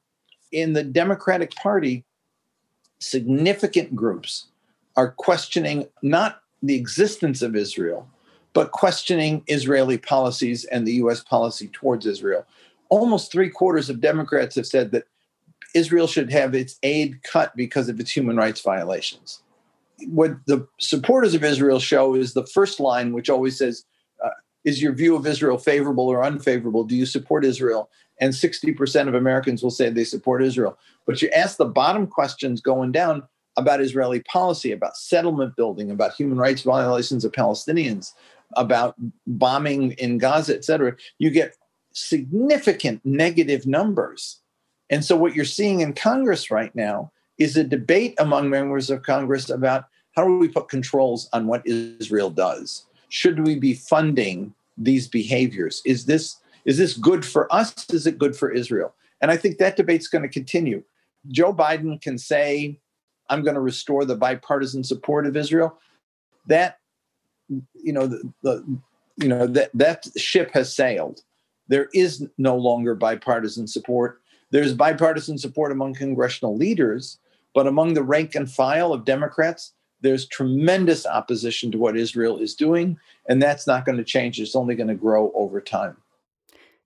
in 0.52 0.72
the 0.72 0.84
Democratic 0.84 1.52
Party, 1.56 2.04
significant 3.00 3.96
groups 3.96 4.46
are 4.94 5.10
questioning 5.10 5.88
not 6.00 6.42
the 6.62 6.76
existence 6.76 7.42
of 7.42 7.56
Israel, 7.56 8.08
but 8.52 8.70
questioning 8.70 9.42
Israeli 9.48 9.98
policies 9.98 10.64
and 10.66 10.86
the 10.86 10.92
US 10.92 11.24
policy 11.24 11.70
towards 11.72 12.06
Israel. 12.06 12.46
Almost 12.88 13.32
three 13.32 13.50
quarters 13.50 13.90
of 13.90 14.00
Democrats 14.00 14.54
have 14.54 14.66
said 14.68 14.92
that 14.92 15.08
Israel 15.74 16.06
should 16.06 16.30
have 16.30 16.54
its 16.54 16.78
aid 16.84 17.20
cut 17.24 17.56
because 17.56 17.88
of 17.88 17.98
its 17.98 18.16
human 18.16 18.36
rights 18.36 18.60
violations. 18.60 19.42
What 20.06 20.36
the 20.46 20.68
supporters 20.78 21.34
of 21.34 21.42
Israel 21.42 21.80
show 21.80 22.14
is 22.14 22.34
the 22.34 22.46
first 22.46 22.78
line, 22.78 23.12
which 23.12 23.28
always 23.28 23.58
says, 23.58 23.84
uh, 24.24 24.30
Is 24.64 24.82
your 24.82 24.92
view 24.92 25.16
of 25.16 25.26
Israel 25.26 25.58
favorable 25.58 26.08
or 26.08 26.22
unfavorable? 26.24 26.84
Do 26.84 26.96
you 26.96 27.06
support 27.06 27.44
Israel? 27.44 27.90
And 28.20 28.32
60% 28.32 29.08
of 29.08 29.14
Americans 29.14 29.62
will 29.62 29.70
say 29.70 29.90
they 29.90 30.04
support 30.04 30.42
Israel. 30.42 30.78
But 31.06 31.20
you 31.20 31.28
ask 31.30 31.56
the 31.56 31.64
bottom 31.64 32.06
questions 32.06 32.60
going 32.60 32.92
down 32.92 33.24
about 33.56 33.80
Israeli 33.80 34.20
policy, 34.20 34.72
about 34.72 34.96
settlement 34.96 35.56
building, 35.56 35.90
about 35.90 36.14
human 36.14 36.38
rights 36.38 36.62
violations 36.62 37.24
of 37.24 37.32
Palestinians, 37.32 38.12
about 38.56 38.94
bombing 39.26 39.92
in 39.92 40.18
Gaza, 40.18 40.54
et 40.54 40.64
cetera, 40.64 40.94
you 41.18 41.30
get 41.30 41.56
significant 41.92 43.00
negative 43.04 43.66
numbers. 43.66 44.40
And 44.90 45.04
so, 45.04 45.16
what 45.16 45.34
you're 45.34 45.44
seeing 45.44 45.80
in 45.80 45.94
Congress 45.94 46.50
right 46.50 46.74
now 46.74 47.12
is 47.38 47.56
a 47.56 47.64
debate 47.64 48.14
among 48.18 48.50
members 48.50 48.90
of 48.90 49.02
Congress 49.02 49.50
about 49.50 49.86
how 50.14 50.24
do 50.24 50.38
we 50.38 50.48
put 50.48 50.68
controls 50.68 51.28
on 51.32 51.46
what 51.46 51.66
Israel 51.66 52.30
does? 52.30 52.86
Should 53.12 53.46
we 53.46 53.56
be 53.56 53.74
funding 53.74 54.54
these 54.78 55.06
behaviors? 55.06 55.82
Is 55.84 56.06
this 56.06 56.38
is 56.64 56.78
this 56.78 56.94
good 56.96 57.26
for 57.26 57.52
us? 57.52 57.74
Is 57.90 58.06
it 58.06 58.16
good 58.16 58.34
for 58.34 58.50
Israel? 58.50 58.94
And 59.20 59.30
I 59.30 59.36
think 59.36 59.58
that 59.58 59.76
debate's 59.76 60.08
going 60.08 60.22
to 60.22 60.30
continue. 60.30 60.82
Joe 61.28 61.52
Biden 61.52 62.00
can 62.00 62.16
say, 62.16 62.80
I'm 63.28 63.42
going 63.42 63.54
to 63.54 63.60
restore 63.60 64.06
the 64.06 64.16
bipartisan 64.16 64.82
support 64.82 65.26
of 65.26 65.36
Israel. 65.36 65.78
That 66.46 66.78
you 67.74 67.92
know 67.92 68.06
the, 68.06 68.32
the 68.42 68.64
you 69.18 69.28
know 69.28 69.46
that 69.46 69.68
that 69.74 70.06
ship 70.16 70.50
has 70.52 70.74
sailed. 70.74 71.20
There 71.68 71.90
is 71.92 72.26
no 72.38 72.56
longer 72.56 72.94
bipartisan 72.94 73.66
support. 73.66 74.22
There's 74.52 74.72
bipartisan 74.72 75.36
support 75.36 75.70
among 75.70 75.96
congressional 75.96 76.56
leaders, 76.56 77.18
but 77.54 77.66
among 77.66 77.92
the 77.92 78.02
rank 78.02 78.34
and 78.34 78.50
file 78.50 78.94
of 78.94 79.04
Democrats, 79.04 79.74
there's 80.02 80.26
tremendous 80.26 81.06
opposition 81.06 81.72
to 81.72 81.78
what 81.78 81.96
Israel 81.96 82.38
is 82.38 82.54
doing, 82.54 82.98
and 83.28 83.40
that's 83.40 83.66
not 83.66 83.84
going 83.84 83.98
to 83.98 84.04
change. 84.04 84.40
It's 84.40 84.56
only 84.56 84.74
going 84.74 84.88
to 84.88 84.94
grow 84.94 85.32
over 85.34 85.60
time. 85.60 85.96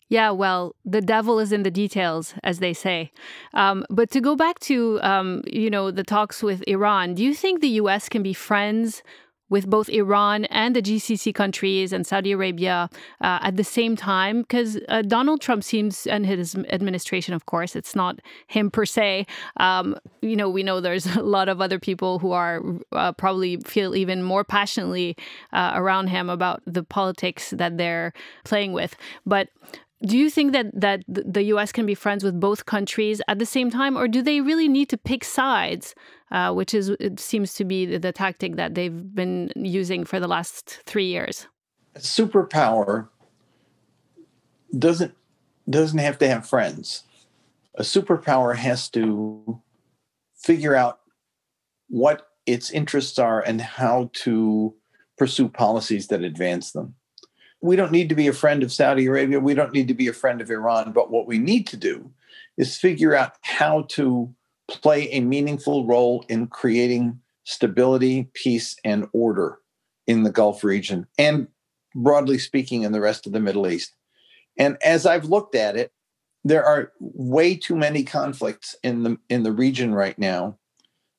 Yeah, 0.09 0.31
well, 0.31 0.77
the 0.85 1.01
devil 1.01 1.41
is 1.41 1.51
in 1.51 1.65
the 1.65 1.71
details, 1.71 2.35
as 2.45 2.61
they 2.61 2.73
say. 2.73 3.11
Um, 3.55 3.85
but 3.91 4.09
to 4.13 4.21
go 4.21 4.37
back 4.37 4.61
to, 4.61 5.01
um, 5.03 5.43
you 5.47 5.69
know, 5.69 5.91
the 5.91 6.05
talks 6.05 6.45
with 6.45 6.63
Iran, 6.69 7.15
do 7.15 7.25
you 7.25 7.35
think 7.35 7.61
the 7.61 7.81
U.S. 7.81 8.09
can 8.09 8.23
be 8.23 8.33
friends 8.33 9.03
with 9.49 9.69
both 9.69 9.89
Iran 9.89 10.45
and 10.47 10.75
the 10.75 10.83
GCC 10.83 11.35
countries 11.35 11.93
and 11.93 12.07
Saudi 12.07 12.33
Arabia 12.33 12.89
uh, 13.21 13.39
at 13.43 13.57
the 13.57 13.65
same 13.65 13.97
time? 13.97 14.43
Because 14.43 14.79
uh, 14.89 15.03
Donald 15.03 15.41
Trump 15.41 15.65
seems, 15.65 16.07
and 16.07 16.27
his 16.27 16.55
administration, 16.71 17.35
of 17.35 17.47
course, 17.47 17.77
it's 17.77 17.95
not 17.95 18.21
him 18.47 18.71
per 18.71 18.85
se. 18.85 19.27
Um, 19.59 19.97
you 20.23 20.37
know, 20.37 20.49
we 20.51 20.63
know 20.63 20.81
there's 20.81 21.07
a 21.17 21.23
lot 21.23 21.49
of 21.49 21.61
other 21.61 21.79
people 21.79 22.19
who 22.19 22.33
are 22.33 22.63
uh, 22.93 23.13
probably 23.13 23.59
feel 23.59 23.95
even 23.95 24.23
more 24.23 24.45
passionately 24.45 25.17
uh, 25.53 25.73
around 25.75 26.09
him 26.09 26.29
about 26.29 26.63
the 26.67 26.83
politics 26.83 27.51
that 27.51 27.79
they're 27.79 28.13
playing 28.45 28.73
with. 28.73 28.97
But 29.25 29.49
do 30.05 30.19
you 30.19 30.29
think 30.29 30.53
that 30.53 30.79
that 30.79 31.03
the 31.09 31.43
U.S. 31.45 31.73
can 31.73 31.87
be 31.87 31.95
friends 31.95 32.23
with 32.23 32.39
both 32.39 32.67
countries 32.67 33.23
at 33.29 33.39
the 33.39 33.47
same 33.47 33.71
time, 33.71 33.97
or 33.97 34.09
do 34.09 34.21
they 34.21 34.41
really 34.41 34.69
need 34.69 34.89
to 34.91 34.99
pick 34.99 35.25
sides, 35.25 35.95
uh, 36.31 36.53
which 36.53 36.75
is 36.75 36.91
it 37.01 37.21
seems 37.21 37.55
to 37.55 37.65
be 37.65 37.87
the, 37.87 37.99
the 37.99 38.13
tactic 38.13 38.57
that 38.57 38.75
they've 38.75 39.15
been 39.15 39.53
using 39.57 40.05
for 40.05 40.21
the 40.21 40.29
last 40.29 40.81
three 40.87 41.07
years? 41.07 41.47
A 41.95 42.01
superpower 42.01 43.09
doesn't 44.79 45.15
doesn't 45.69 45.99
have 45.99 46.19
to 46.19 46.29
have 46.29 46.49
friends. 46.49 47.03
A 47.75 47.83
superpower 47.83 48.57
has 48.57 48.89
to 48.91 49.61
figure 50.37 50.75
out 50.75 51.01
what 51.89 52.29
its 52.47 52.71
interests 52.71 53.19
are 53.19 53.41
and 53.41 53.61
how 53.61 54.11
to 54.13 54.75
pursue 55.19 55.49
policies 55.49 56.09
that 56.09 56.23
advance 56.23 56.73
them 56.73 56.95
we 57.61 57.77
don't 57.77 57.93
need 57.93 58.09
to 58.09 58.15
be 58.15 58.29
a 58.29 58.33
friend 58.33 58.63
of 58.63 58.73
Saudi 58.73 59.07
Arabia. 59.07 59.41
We 59.41 59.55
don't 59.55 59.73
need 59.73 59.89
to 59.89 59.95
be 59.95 60.09
a 60.09 60.13
friend 60.13 60.41
of 60.41 60.51
Iran. 60.51 60.93
But 60.93 61.11
what 61.11 61.27
we 61.27 61.39
need 61.39 61.67
to 61.69 61.77
do 61.77 62.11
is 62.57 62.77
figure 62.77 63.15
out 63.15 63.33
how 63.43 63.83
to 63.91 64.33
play 64.69 65.09
a 65.11 65.21
meaningful 65.21 65.87
role 65.87 66.25
in 66.29 66.47
creating 66.49 67.21
stability, 67.45 68.29
peace, 68.35 68.77
and 68.85 69.07
order 69.13 69.59
in 70.07 70.23
the 70.23 70.31
Gulf 70.31 70.65
region 70.65 71.07
and 71.19 71.49
broadly 71.95 72.39
speaking 72.39 72.83
in 72.83 72.93
the 72.93 73.01
rest 73.01 73.27
of 73.27 73.33
the 73.33 73.41
Middle 73.41 73.69
East. 73.69 73.95
And 74.59 74.77
as 74.85 75.07
I've 75.07 75.25
looked 75.25 75.55
at 75.55 75.77
it, 75.77 75.93
there 76.45 76.65
are 76.65 76.93
way 77.01 77.57
too 77.57 77.77
many 77.77 78.05
conflicts 78.05 78.77
in 78.83 79.03
the 79.03 79.19
in 79.29 79.43
the 79.43 79.53
region 79.53 79.95
right 79.95 80.19
now 80.19 80.59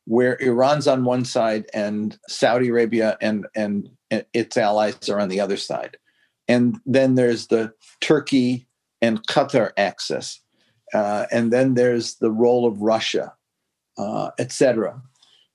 where 0.05 0.37
Iran's 0.39 0.87
on 0.87 1.03
one 1.03 1.25
side 1.25 1.65
and 1.73 2.17
Saudi 2.29 2.69
Arabia 2.69 3.17
and 3.19 3.45
and 3.53 3.89
its 4.09 4.55
allies 4.55 5.09
are 5.09 5.19
on 5.19 5.27
the 5.27 5.41
other 5.41 5.57
side. 5.57 5.97
And 6.47 6.79
then 6.85 7.15
there's 7.15 7.47
the 7.47 7.73
Turkey 7.99 8.67
and 9.01 9.25
Qatar 9.27 9.71
axis. 9.75 10.41
Uh, 10.93 11.25
and 11.29 11.51
then 11.51 11.73
there's 11.73 12.15
the 12.15 12.31
role 12.31 12.65
of 12.65 12.81
Russia, 12.81 13.33
uh, 13.97 14.31
etc. 14.39 15.01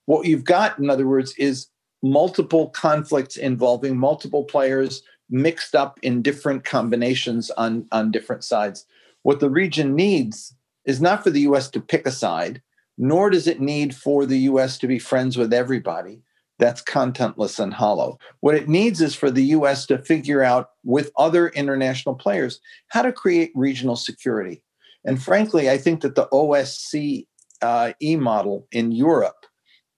What 0.07 0.27
you've 0.27 0.45
got, 0.45 0.79
in 0.79 0.91
other 0.91 1.07
words, 1.07 1.35
is 1.37 1.69
multiple 2.03 2.69
conflicts 2.71 3.37
involving 3.37 3.97
multiple 3.97 4.45
players 4.45 5.03
mixed 5.31 5.75
up 5.75 5.99
in 6.03 6.23
different 6.23 6.65
combinations 6.65 7.51
on, 7.51 7.87
on 7.93 8.11
different 8.11 8.45
sides. 8.45 8.85
What 9.23 9.41
the 9.41 9.51
region 9.51 9.95
needs 9.95 10.55
is 10.85 11.01
not 11.01 11.23
for 11.23 11.31
the 11.31 11.43
US 11.43 11.71
to 11.71 11.81
pick 11.81 12.07
a 12.07 12.11
side, 12.11 12.61
nor 12.99 13.31
does 13.31 13.47
it 13.47 13.61
need 13.61 13.95
for 13.95 14.27
the 14.27 14.39
US 14.41 14.79
to 14.79 14.87
be 14.87 14.99
friends 14.99 15.37
with 15.37 15.53
everybody 15.53 16.21
that's 16.59 16.83
contentless 16.83 17.59
and 17.59 17.75
hollow. 17.75 18.19
What 18.41 18.55
it 18.55 18.69
needs 18.69 19.01
is 19.01 19.17
for 19.17 19.31
the 19.33 19.47
US 19.47 19.85
to 19.87 19.99
figure 19.99 20.43
out 20.43 20.71
with 20.85 21.11
other 21.17 21.49
international 21.49 22.15
players 22.15 22.61
how 22.89 23.03
to 23.03 23.13
create 23.13 23.51
regional 23.55 23.97
security. 23.97 24.63
And 25.05 25.21
frankly, 25.21 25.69
I 25.69 25.79
think 25.79 26.03
that 26.03 26.15
the 26.15 26.29
OSCE 26.29 27.27
uh, 27.63 27.93
E 28.03 28.17
model 28.17 28.67
in 28.73 28.93
Europe 28.93 29.47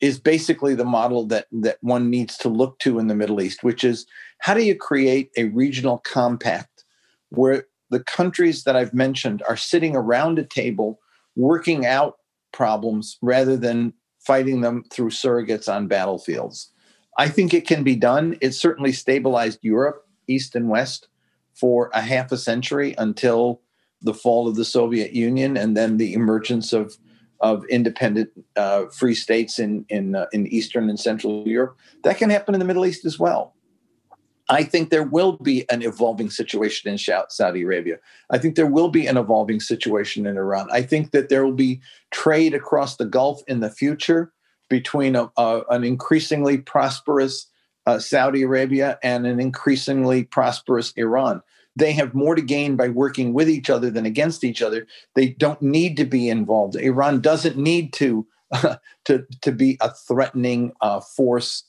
is 0.00 0.18
basically 0.18 0.74
the 0.74 0.84
model 0.84 1.26
that, 1.26 1.46
that 1.50 1.78
one 1.80 2.10
needs 2.10 2.36
to 2.36 2.48
look 2.48 2.78
to 2.80 2.98
in 2.98 3.06
the 3.06 3.14
Middle 3.14 3.40
East, 3.40 3.62
which 3.62 3.84
is 3.84 4.06
how 4.40 4.52
do 4.54 4.62
you 4.62 4.76
create 4.76 5.30
a 5.36 5.44
regional 5.44 5.98
compact 5.98 6.84
where 7.30 7.64
the 7.90 8.00
countries 8.00 8.64
that 8.64 8.76
I've 8.76 8.92
mentioned 8.92 9.42
are 9.48 9.56
sitting 9.56 9.96
around 9.96 10.38
a 10.38 10.44
table 10.44 10.98
working 11.36 11.86
out 11.86 12.16
problems 12.52 13.18
rather 13.22 13.56
than 13.56 13.92
fighting 14.20 14.60
them 14.60 14.84
through 14.90 15.10
surrogates 15.10 15.72
on 15.72 15.86
battlefields. 15.86 16.70
I 17.18 17.28
think 17.28 17.54
it 17.54 17.66
can 17.66 17.84
be 17.84 17.96
done. 17.96 18.36
It 18.40 18.52
certainly 18.52 18.92
stabilized 18.92 19.60
Europe, 19.62 20.06
East 20.26 20.54
and 20.54 20.68
West, 20.68 21.08
for 21.54 21.90
a 21.94 22.00
half 22.00 22.32
a 22.32 22.36
century 22.36 22.94
until 22.98 23.60
the 24.02 24.14
fall 24.14 24.48
of 24.48 24.56
the 24.56 24.64
Soviet 24.64 25.12
Union 25.12 25.56
and 25.56 25.76
then 25.76 25.96
the 25.96 26.12
emergence 26.14 26.72
of 26.72 26.96
of 27.44 27.62
independent 27.66 28.30
uh, 28.56 28.86
free 28.86 29.14
states 29.14 29.58
in 29.58 29.84
in 29.90 30.16
uh, 30.16 30.26
in 30.32 30.46
Eastern 30.46 30.88
and 30.88 30.98
Central 30.98 31.46
Europe. 31.46 31.76
That 32.02 32.16
can 32.16 32.30
happen 32.30 32.54
in 32.54 32.58
the 32.58 32.64
Middle 32.64 32.86
East 32.86 33.04
as 33.04 33.18
well. 33.18 33.54
I 34.48 34.64
think 34.64 34.90
there 34.90 35.08
will 35.16 35.36
be 35.38 35.64
an 35.70 35.82
evolving 35.82 36.30
situation 36.30 36.90
in 36.90 36.98
Saudi 37.28 37.62
Arabia. 37.62 37.96
I 38.30 38.38
think 38.38 38.56
there 38.56 38.66
will 38.66 38.90
be 38.90 39.06
an 39.06 39.16
evolving 39.16 39.60
situation 39.60 40.26
in 40.26 40.36
Iran. 40.36 40.68
I 40.70 40.82
think 40.82 41.12
that 41.12 41.28
there 41.28 41.44
will 41.44 41.52
be 41.52 41.80
trade 42.10 42.52
across 42.52 42.96
the 42.96 43.06
Gulf 43.06 43.40
in 43.46 43.60
the 43.60 43.70
future 43.70 44.32
between 44.68 45.16
a, 45.16 45.30
a, 45.38 45.62
an 45.70 45.82
increasingly 45.84 46.58
prosperous 46.58 47.46
uh, 47.86 47.98
Saudi 47.98 48.42
Arabia 48.42 48.98
and 49.02 49.26
an 49.26 49.40
increasingly 49.40 50.24
prosperous 50.24 50.92
Iran. 50.96 51.42
They 51.76 51.92
have 51.92 52.14
more 52.14 52.34
to 52.34 52.42
gain 52.42 52.76
by 52.76 52.88
working 52.88 53.32
with 53.32 53.48
each 53.48 53.68
other 53.68 53.90
than 53.90 54.06
against 54.06 54.44
each 54.44 54.62
other. 54.62 54.86
They 55.14 55.30
don't 55.30 55.60
need 55.60 55.96
to 55.96 56.04
be 56.04 56.28
involved. 56.28 56.76
Iran 56.76 57.20
doesn't 57.20 57.56
need 57.56 57.92
to 57.94 58.26
uh, 58.52 58.76
to 59.06 59.26
to 59.42 59.52
be 59.52 59.76
a 59.80 59.90
threatening 59.90 60.72
uh, 60.80 61.00
force. 61.00 61.64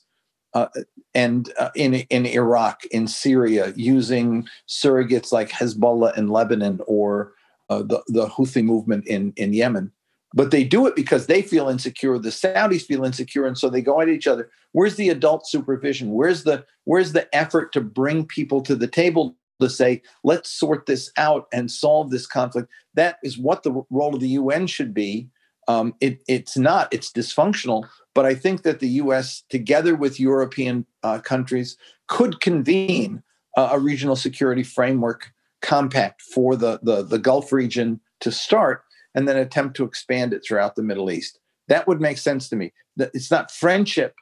Uh, 0.54 0.68
and 1.14 1.52
uh, 1.58 1.70
in 1.74 1.94
in 1.94 2.24
Iraq, 2.24 2.84
in 2.86 3.08
Syria, 3.08 3.72
using 3.76 4.48
surrogates 4.68 5.32
like 5.32 5.50
Hezbollah 5.50 6.16
in 6.16 6.28
Lebanon 6.28 6.80
or 6.86 7.32
uh, 7.68 7.82
the 7.82 8.02
the 8.06 8.28
Houthi 8.28 8.64
movement 8.64 9.06
in 9.06 9.32
in 9.36 9.52
Yemen, 9.52 9.90
but 10.34 10.50
they 10.50 10.64
do 10.64 10.86
it 10.86 10.94
because 10.94 11.26
they 11.26 11.42
feel 11.42 11.68
insecure. 11.68 12.18
The 12.18 12.30
Saudis 12.30 12.82
feel 12.82 13.04
insecure, 13.04 13.44
and 13.44 13.58
so 13.58 13.68
they 13.68 13.82
go 13.82 14.00
at 14.00 14.08
each 14.08 14.26
other. 14.26 14.48
Where's 14.72 14.96
the 14.96 15.08
adult 15.08 15.46
supervision? 15.46 16.12
Where's 16.12 16.44
the 16.44 16.64
where's 16.84 17.12
the 17.12 17.34
effort 17.34 17.72
to 17.72 17.80
bring 17.80 18.24
people 18.24 18.62
to 18.62 18.76
the 18.76 18.86
table 18.86 19.36
to 19.60 19.70
say, 19.70 20.02
let's 20.24 20.50
sort 20.50 20.86
this 20.86 21.10
out 21.16 21.46
and 21.52 21.70
solve 21.70 22.10
this 22.10 22.26
conflict. 22.26 22.68
That 22.94 23.18
is 23.22 23.38
what 23.38 23.62
the 23.62 23.84
role 23.90 24.14
of 24.14 24.20
the 24.20 24.28
UN 24.30 24.66
should 24.66 24.92
be. 24.92 25.28
Um, 25.68 25.94
it, 26.00 26.22
it's 26.28 26.56
not, 26.56 26.92
it's 26.92 27.10
dysfunctional. 27.10 27.88
But 28.14 28.24
I 28.24 28.34
think 28.34 28.62
that 28.62 28.80
the 28.80 28.88
US, 28.88 29.42
together 29.50 29.94
with 29.94 30.20
European 30.20 30.86
uh, 31.02 31.18
countries, 31.18 31.76
could 32.06 32.40
convene 32.40 33.22
a 33.56 33.78
regional 33.78 34.16
security 34.16 34.62
framework 34.62 35.32
compact 35.62 36.20
for 36.20 36.56
the, 36.56 36.78
the, 36.82 37.02
the 37.02 37.18
Gulf 37.18 37.52
region 37.52 38.00
to 38.20 38.30
start 38.30 38.82
and 39.14 39.26
then 39.26 39.36
attempt 39.36 39.76
to 39.76 39.84
expand 39.84 40.34
it 40.34 40.44
throughout 40.46 40.76
the 40.76 40.82
Middle 40.82 41.10
East. 41.10 41.38
That 41.68 41.88
would 41.88 42.00
make 42.00 42.18
sense 42.18 42.48
to 42.50 42.56
me. 42.56 42.72
It's 42.98 43.30
not 43.30 43.50
friendship 43.50 44.14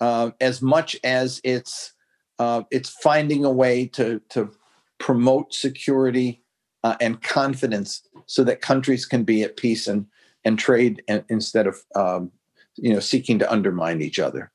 uh, 0.00 0.30
as 0.40 0.60
much 0.60 0.96
as 1.04 1.40
it's 1.44 1.92
uh, 2.38 2.62
it's 2.72 2.90
finding 2.90 3.44
a 3.44 3.52
way 3.52 3.86
to 3.86 4.20
to 4.30 4.50
promote 5.02 5.52
security 5.52 6.40
uh, 6.84 6.96
and 7.00 7.20
confidence 7.22 8.02
so 8.26 8.44
that 8.44 8.60
countries 8.60 9.04
can 9.04 9.24
be 9.24 9.42
at 9.42 9.56
peace 9.56 9.88
and 9.88 10.06
and 10.44 10.58
trade 10.58 11.02
and, 11.08 11.24
instead 11.28 11.66
of 11.66 11.76
um, 11.96 12.30
you 12.76 12.94
know 12.94 13.00
seeking 13.00 13.38
to 13.40 13.52
undermine 13.52 14.00
each 14.00 14.20
other. 14.20 14.50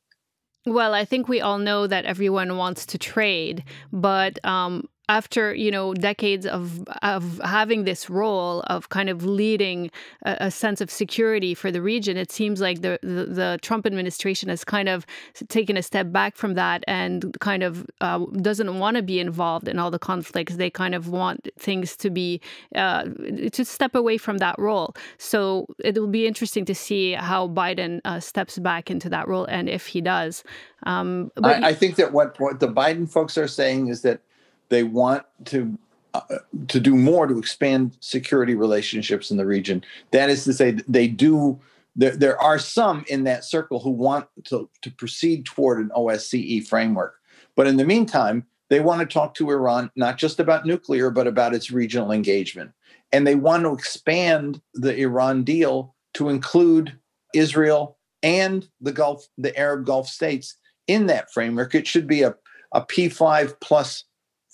Well 0.65 0.93
i 0.93 1.05
think 1.05 1.27
we 1.27 1.39
all 1.39 1.59
know 1.59 1.87
that 1.87 2.05
everyone 2.05 2.57
wants 2.57 2.85
to 2.87 2.97
trade 2.97 3.63
but 3.93 4.43
um, 4.45 4.89
after 5.09 5.53
you 5.53 5.71
know 5.71 5.93
decades 5.93 6.45
of 6.45 6.83
of 7.01 7.39
having 7.43 7.85
this 7.85 8.09
role 8.09 8.61
of 8.67 8.89
kind 8.89 9.09
of 9.09 9.23
leading 9.23 9.89
a, 10.25 10.37
a 10.41 10.51
sense 10.51 10.81
of 10.81 10.91
security 10.91 11.53
for 11.53 11.71
the 11.71 11.81
region, 11.81 12.17
it 12.17 12.31
seems 12.31 12.59
like 12.59 12.81
the, 12.81 12.99
the, 13.01 13.25
the 13.25 13.59
Trump 13.61 13.85
administration 13.85 14.49
has 14.49 14.63
kind 14.63 14.89
of 14.89 15.05
taken 15.47 15.77
a 15.77 15.83
step 15.83 16.11
back 16.11 16.35
from 16.35 16.55
that 16.55 16.83
and 16.87 17.37
kind 17.39 17.63
of 17.63 17.85
uh, 18.01 18.19
doesn't 18.41 18.79
want 18.79 18.97
to 18.97 19.03
be 19.03 19.19
involved 19.19 19.67
in 19.67 19.79
all 19.79 19.91
the 19.91 19.99
conflicts. 19.99 20.55
They 20.55 20.69
kind 20.69 20.93
of 20.93 21.07
want 21.07 21.47
things 21.57 21.95
to 21.97 22.09
be 22.09 22.41
uh, 22.75 23.05
to 23.53 23.63
step 23.63 23.95
away 23.95 24.17
from 24.17 24.39
that 24.39 24.59
role. 24.59 24.93
So 25.17 25.67
it 25.79 25.97
will 25.97 26.07
be 26.07 26.27
interesting 26.27 26.65
to 26.65 26.75
see 26.75 27.13
how 27.13 27.47
Biden 27.47 28.01
uh, 28.03 28.19
steps 28.19 28.59
back 28.59 28.91
into 28.91 29.09
that 29.09 29.27
role 29.27 29.45
and 29.45 29.69
if 29.69 29.87
he 29.87 30.01
does. 30.01 30.43
Um, 30.83 31.31
I, 31.41 31.69
I 31.69 31.73
think 31.73 31.95
that 31.95 32.11
what 32.11 32.39
what 32.39 32.59
the 32.59 32.67
Biden 32.67 33.09
folks 33.09 33.37
are 33.37 33.47
saying 33.47 33.87
is 33.87 34.01
that 34.01 34.21
they 34.69 34.83
want 34.83 35.23
to 35.45 35.77
uh, 36.13 36.21
to 36.67 36.79
do 36.79 36.95
more 36.95 37.27
to 37.27 37.37
expand 37.37 37.97
security 37.99 38.55
relationships 38.55 39.29
in 39.29 39.37
the 39.37 39.45
region. 39.45 39.83
That 40.11 40.29
is 40.29 40.45
to 40.45 40.53
say, 40.53 40.71
they 40.87 41.07
do. 41.07 41.59
There, 41.95 42.15
there 42.15 42.41
are 42.41 42.59
some 42.59 43.05
in 43.07 43.23
that 43.25 43.43
circle 43.43 43.79
who 43.79 43.89
want 43.89 44.27
to, 44.45 44.69
to 44.81 44.91
proceed 44.91 45.45
toward 45.45 45.79
an 45.79 45.91
OSCE 45.95 46.67
framework. 46.67 47.15
But 47.55 47.67
in 47.67 47.77
the 47.77 47.85
meantime, 47.85 48.45
they 48.69 48.79
want 48.79 49.01
to 49.01 49.13
talk 49.13 49.33
to 49.35 49.49
Iran 49.49 49.91
not 49.95 50.17
just 50.17 50.39
about 50.39 50.65
nuclear, 50.65 51.09
but 51.09 51.27
about 51.27 51.53
its 51.53 51.71
regional 51.71 52.11
engagement. 52.11 52.71
And 53.11 53.25
they 53.25 53.35
want 53.35 53.63
to 53.63 53.73
expand 53.73 54.61
the 54.73 54.95
Iran 54.95 55.43
deal 55.43 55.95
to 56.15 56.29
include 56.29 56.97
Israel 57.33 57.97
and 58.23 58.67
the 58.81 58.91
Gulf, 58.91 59.27
the 59.37 59.57
Arab 59.57 59.85
Gulf 59.85 60.07
states 60.07 60.55
in 60.87 61.07
that 61.07 61.31
framework. 61.31 61.75
It 61.75 61.87
should 61.87 62.07
be 62.07 62.23
a, 62.23 62.35
a 62.71 62.81
P5 62.81 63.59
plus 63.61 64.03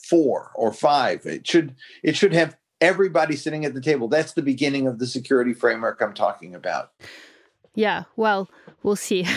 four 0.03 0.51
or 0.55 0.71
five. 0.71 1.25
It 1.25 1.47
should 1.47 1.75
it 2.03 2.15
should 2.15 2.33
have 2.33 2.57
everybody 2.81 3.35
sitting 3.35 3.65
at 3.65 3.73
the 3.73 3.81
table. 3.81 4.07
That's 4.07 4.33
the 4.33 4.41
beginning 4.41 4.87
of 4.87 4.99
the 4.99 5.07
security 5.07 5.53
framework 5.53 6.01
I'm 6.01 6.13
talking 6.13 6.53
about. 6.53 6.91
Yeah, 7.75 8.03
well, 8.15 8.49
we'll 8.83 8.95
see. 8.95 9.25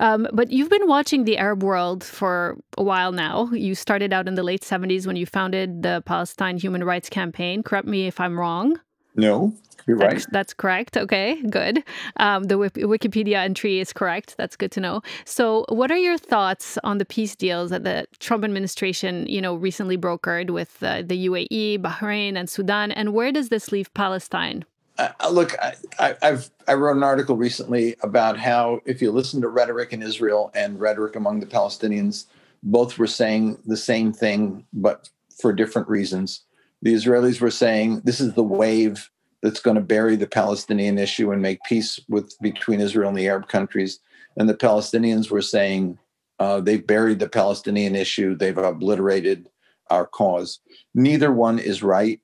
Um, 0.00 0.28
but 0.32 0.52
you've 0.52 0.70
been 0.70 0.86
watching 0.86 1.24
the 1.24 1.38
Arab 1.38 1.64
world 1.64 2.04
for 2.04 2.56
a 2.76 2.84
while 2.84 3.10
now. 3.10 3.50
You 3.50 3.74
started 3.74 4.12
out 4.12 4.28
in 4.28 4.36
the 4.36 4.44
late 4.44 4.62
70s 4.62 5.08
when 5.08 5.16
you 5.16 5.26
founded 5.26 5.82
the 5.82 6.04
Palestine 6.06 6.56
Human 6.56 6.84
Rights 6.84 7.08
Campaign. 7.08 7.64
Correct 7.64 7.88
me 7.88 8.06
if 8.06 8.20
I'm 8.20 8.38
wrong. 8.38 8.78
No, 9.18 9.52
you're 9.88 9.98
that's, 9.98 10.14
right. 10.14 10.32
That's 10.32 10.54
correct. 10.54 10.96
Okay, 10.96 11.42
good. 11.50 11.82
Um, 12.18 12.44
the 12.44 12.54
Wikipedia 12.54 13.36
entry 13.36 13.80
is 13.80 13.92
correct. 13.92 14.36
That's 14.38 14.54
good 14.54 14.70
to 14.72 14.80
know. 14.80 15.02
So, 15.24 15.64
what 15.70 15.90
are 15.90 15.96
your 15.96 16.16
thoughts 16.16 16.78
on 16.84 16.98
the 16.98 17.04
peace 17.04 17.34
deals 17.34 17.70
that 17.70 17.84
the 17.84 18.06
Trump 18.20 18.44
administration, 18.44 19.26
you 19.26 19.40
know, 19.40 19.56
recently 19.56 19.98
brokered 19.98 20.50
with 20.50 20.82
uh, 20.82 21.02
the 21.02 21.26
UAE, 21.26 21.80
Bahrain, 21.80 22.38
and 22.38 22.48
Sudan? 22.48 22.92
And 22.92 23.12
where 23.12 23.32
does 23.32 23.48
this 23.48 23.72
leave 23.72 23.92
Palestine? 23.92 24.64
Uh, 24.98 25.10
look, 25.30 25.56
I, 25.60 26.16
have 26.22 26.50
I 26.66 26.74
wrote 26.74 26.96
an 26.96 27.02
article 27.02 27.36
recently 27.36 27.96
about 28.02 28.36
how 28.38 28.80
if 28.84 29.02
you 29.02 29.10
listen 29.10 29.40
to 29.42 29.48
rhetoric 29.48 29.92
in 29.92 30.02
Israel 30.02 30.50
and 30.54 30.78
rhetoric 30.78 31.16
among 31.16 31.40
the 31.40 31.46
Palestinians, 31.46 32.26
both 32.62 32.98
were 32.98 33.06
saying 33.06 33.58
the 33.64 33.76
same 33.76 34.12
thing, 34.12 34.64
but 34.72 35.08
for 35.40 35.52
different 35.52 35.88
reasons. 35.88 36.42
The 36.82 36.94
Israelis 36.94 37.40
were 37.40 37.50
saying 37.50 38.02
this 38.04 38.20
is 38.20 38.34
the 38.34 38.42
wave 38.42 39.10
that's 39.42 39.60
going 39.60 39.76
to 39.76 39.82
bury 39.82 40.16
the 40.16 40.26
Palestinian 40.26 40.98
issue 40.98 41.30
and 41.30 41.42
make 41.42 41.62
peace 41.64 42.00
with 42.08 42.34
between 42.40 42.80
Israel 42.80 43.08
and 43.08 43.18
the 43.18 43.28
Arab 43.28 43.48
countries. 43.48 44.00
And 44.36 44.48
the 44.48 44.54
Palestinians 44.54 45.30
were 45.30 45.42
saying 45.42 45.98
uh, 46.38 46.60
they've 46.60 46.86
buried 46.86 47.18
the 47.18 47.28
Palestinian 47.28 47.96
issue, 47.96 48.36
they've 48.36 48.56
obliterated 48.56 49.48
our 49.90 50.06
cause. 50.06 50.60
Neither 50.94 51.32
one 51.32 51.58
is 51.58 51.82
right. 51.82 52.20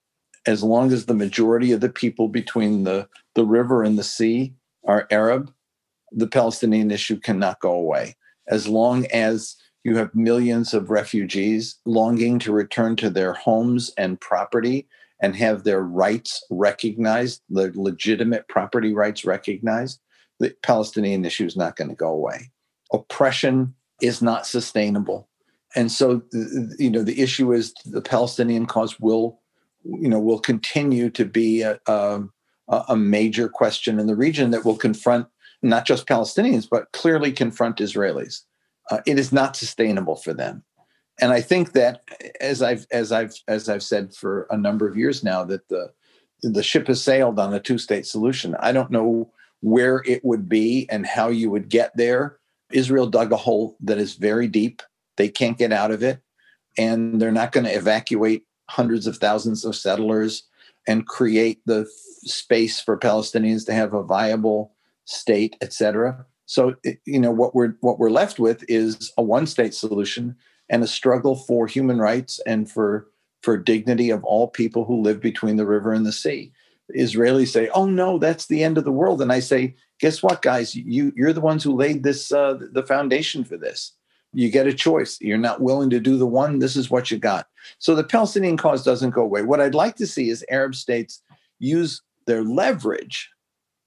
As 0.46 0.62
long 0.62 0.92
as 0.92 1.06
the 1.06 1.14
majority 1.14 1.72
of 1.72 1.80
the 1.80 1.88
people 1.88 2.28
between 2.28 2.84
the, 2.84 3.08
the 3.34 3.44
river 3.44 3.82
and 3.82 3.98
the 3.98 4.04
sea 4.04 4.54
are 4.86 5.08
Arab, 5.10 5.52
the 6.12 6.26
Palestinian 6.26 6.90
issue 6.90 7.18
cannot 7.18 7.60
go 7.60 7.72
away. 7.72 8.16
As 8.48 8.68
long 8.68 9.06
as 9.06 9.56
you 9.84 9.96
have 9.96 10.14
millions 10.14 10.72
of 10.74 10.90
refugees 10.90 11.76
longing 11.84 12.38
to 12.40 12.52
return 12.52 12.96
to 12.96 13.10
their 13.10 13.34
homes 13.34 13.92
and 13.98 14.20
property 14.20 14.88
and 15.20 15.36
have 15.36 15.64
their 15.64 15.82
rights 15.82 16.42
recognized, 16.50 17.42
the 17.48 17.70
legitimate 17.74 18.48
property 18.48 18.92
rights 18.92 19.24
recognized, 19.24 20.00
the 20.40 20.54
Palestinian 20.62 21.24
issue 21.24 21.44
is 21.44 21.56
not 21.56 21.76
going 21.76 21.90
to 21.90 21.94
go 21.94 22.08
away. 22.08 22.50
Oppression 22.92 23.74
is 24.00 24.20
not 24.20 24.46
sustainable. 24.46 25.28
And 25.76 25.92
so, 25.92 26.22
you 26.78 26.90
know, 26.90 27.02
the 27.02 27.20
issue 27.20 27.52
is 27.52 27.74
the 27.84 28.02
Palestinian 28.02 28.66
cause 28.66 28.98
will, 28.98 29.40
you 29.84 30.08
know, 30.08 30.20
will 30.20 30.40
continue 30.40 31.10
to 31.10 31.24
be 31.24 31.62
a, 31.62 31.78
a, 31.86 32.22
a 32.68 32.96
major 32.96 33.48
question 33.48 33.98
in 33.98 34.06
the 34.06 34.16
region 34.16 34.50
that 34.50 34.64
will 34.64 34.76
confront 34.76 35.26
not 35.62 35.86
just 35.86 36.06
Palestinians, 36.06 36.68
but 36.70 36.92
clearly 36.92 37.32
confront 37.32 37.78
Israelis. 37.78 38.42
Uh, 38.90 39.00
it 39.06 39.18
is 39.18 39.32
not 39.32 39.56
sustainable 39.56 40.16
for 40.16 40.34
them 40.34 40.62
and 41.20 41.32
I 41.32 41.40
think 41.40 41.72
that 41.72 42.02
as 42.40 42.62
I've 42.62 42.86
as 42.90 43.12
I've 43.12 43.34
as 43.46 43.68
I've 43.68 43.82
said 43.82 44.14
for 44.14 44.46
a 44.50 44.56
number 44.56 44.88
of 44.88 44.96
years 44.96 45.22
now 45.22 45.44
that 45.44 45.68
the 45.68 45.92
the 46.42 46.62
ship 46.62 46.88
has 46.88 47.02
sailed 47.02 47.38
on 47.38 47.54
a 47.54 47.60
two-state 47.60 48.06
solution. 48.06 48.54
I 48.60 48.72
don't 48.72 48.90
know 48.90 49.32
where 49.60 50.02
it 50.04 50.22
would 50.24 50.48
be 50.48 50.86
and 50.90 51.06
how 51.06 51.28
you 51.28 51.50
would 51.50 51.70
get 51.70 51.96
there. 51.96 52.38
Israel 52.70 53.06
dug 53.06 53.32
a 53.32 53.36
hole 53.36 53.76
that 53.80 53.96
is 53.96 54.14
very 54.14 54.46
deep. 54.46 54.82
They 55.16 55.28
can't 55.28 55.56
get 55.56 55.72
out 55.72 55.90
of 55.90 56.02
it, 56.02 56.20
and 56.76 57.20
they're 57.20 57.32
not 57.32 57.52
going 57.52 57.64
to 57.64 57.74
evacuate 57.74 58.44
hundreds 58.68 59.06
of 59.06 59.18
thousands 59.18 59.64
of 59.64 59.76
settlers 59.76 60.42
and 60.86 61.06
create 61.06 61.60
the 61.64 61.86
space 62.24 62.80
for 62.80 62.98
Palestinians 62.98 63.64
to 63.66 63.72
have 63.72 63.94
a 63.94 64.02
viable 64.02 64.74
state, 65.04 65.56
etc. 65.60 66.26
So 66.46 66.74
you 67.04 67.18
know 67.18 67.30
what 67.30 67.54
we're 67.54 67.74
what 67.80 67.98
we're 67.98 68.10
left 68.10 68.38
with 68.38 68.64
is 68.68 69.12
a 69.16 69.22
one 69.22 69.46
state 69.46 69.74
solution 69.74 70.36
and 70.68 70.82
a 70.82 70.88
struggle 70.88 71.36
for 71.36 71.66
human 71.66 71.98
rights 71.98 72.40
and 72.46 72.70
for 72.70 73.08
for 73.42 73.56
dignity 73.56 74.10
of 74.10 74.24
all 74.24 74.48
people 74.48 74.84
who 74.84 75.02
live 75.02 75.20
between 75.20 75.56
the 75.56 75.66
river 75.66 75.92
and 75.92 76.06
the 76.06 76.12
sea. 76.12 76.52
Israelis 76.94 77.48
say, 77.48 77.68
"Oh 77.68 77.86
no, 77.86 78.18
that's 78.18 78.46
the 78.46 78.62
end 78.62 78.76
of 78.76 78.84
the 78.84 78.92
world," 78.92 79.22
and 79.22 79.32
I 79.32 79.40
say, 79.40 79.74
"Guess 80.00 80.22
what, 80.22 80.42
guys? 80.42 80.74
You 80.74 81.12
you're 81.16 81.32
the 81.32 81.40
ones 81.40 81.64
who 81.64 81.74
laid 81.74 82.02
this 82.02 82.30
uh, 82.30 82.58
the 82.72 82.82
foundation 82.82 83.44
for 83.44 83.56
this. 83.56 83.92
You 84.32 84.50
get 84.50 84.66
a 84.66 84.74
choice. 84.74 85.18
You're 85.20 85.38
not 85.38 85.62
willing 85.62 85.90
to 85.90 86.00
do 86.00 86.18
the 86.18 86.26
one. 86.26 86.58
This 86.58 86.76
is 86.76 86.90
what 86.90 87.10
you 87.10 87.18
got." 87.18 87.46
So 87.78 87.94
the 87.94 88.04
Palestinian 88.04 88.58
cause 88.58 88.84
doesn't 88.84 89.10
go 89.10 89.22
away. 89.22 89.42
What 89.42 89.60
I'd 89.60 89.74
like 89.74 89.96
to 89.96 90.06
see 90.06 90.28
is 90.28 90.44
Arab 90.50 90.74
states 90.74 91.22
use 91.58 92.02
their 92.26 92.42
leverage 92.42 93.30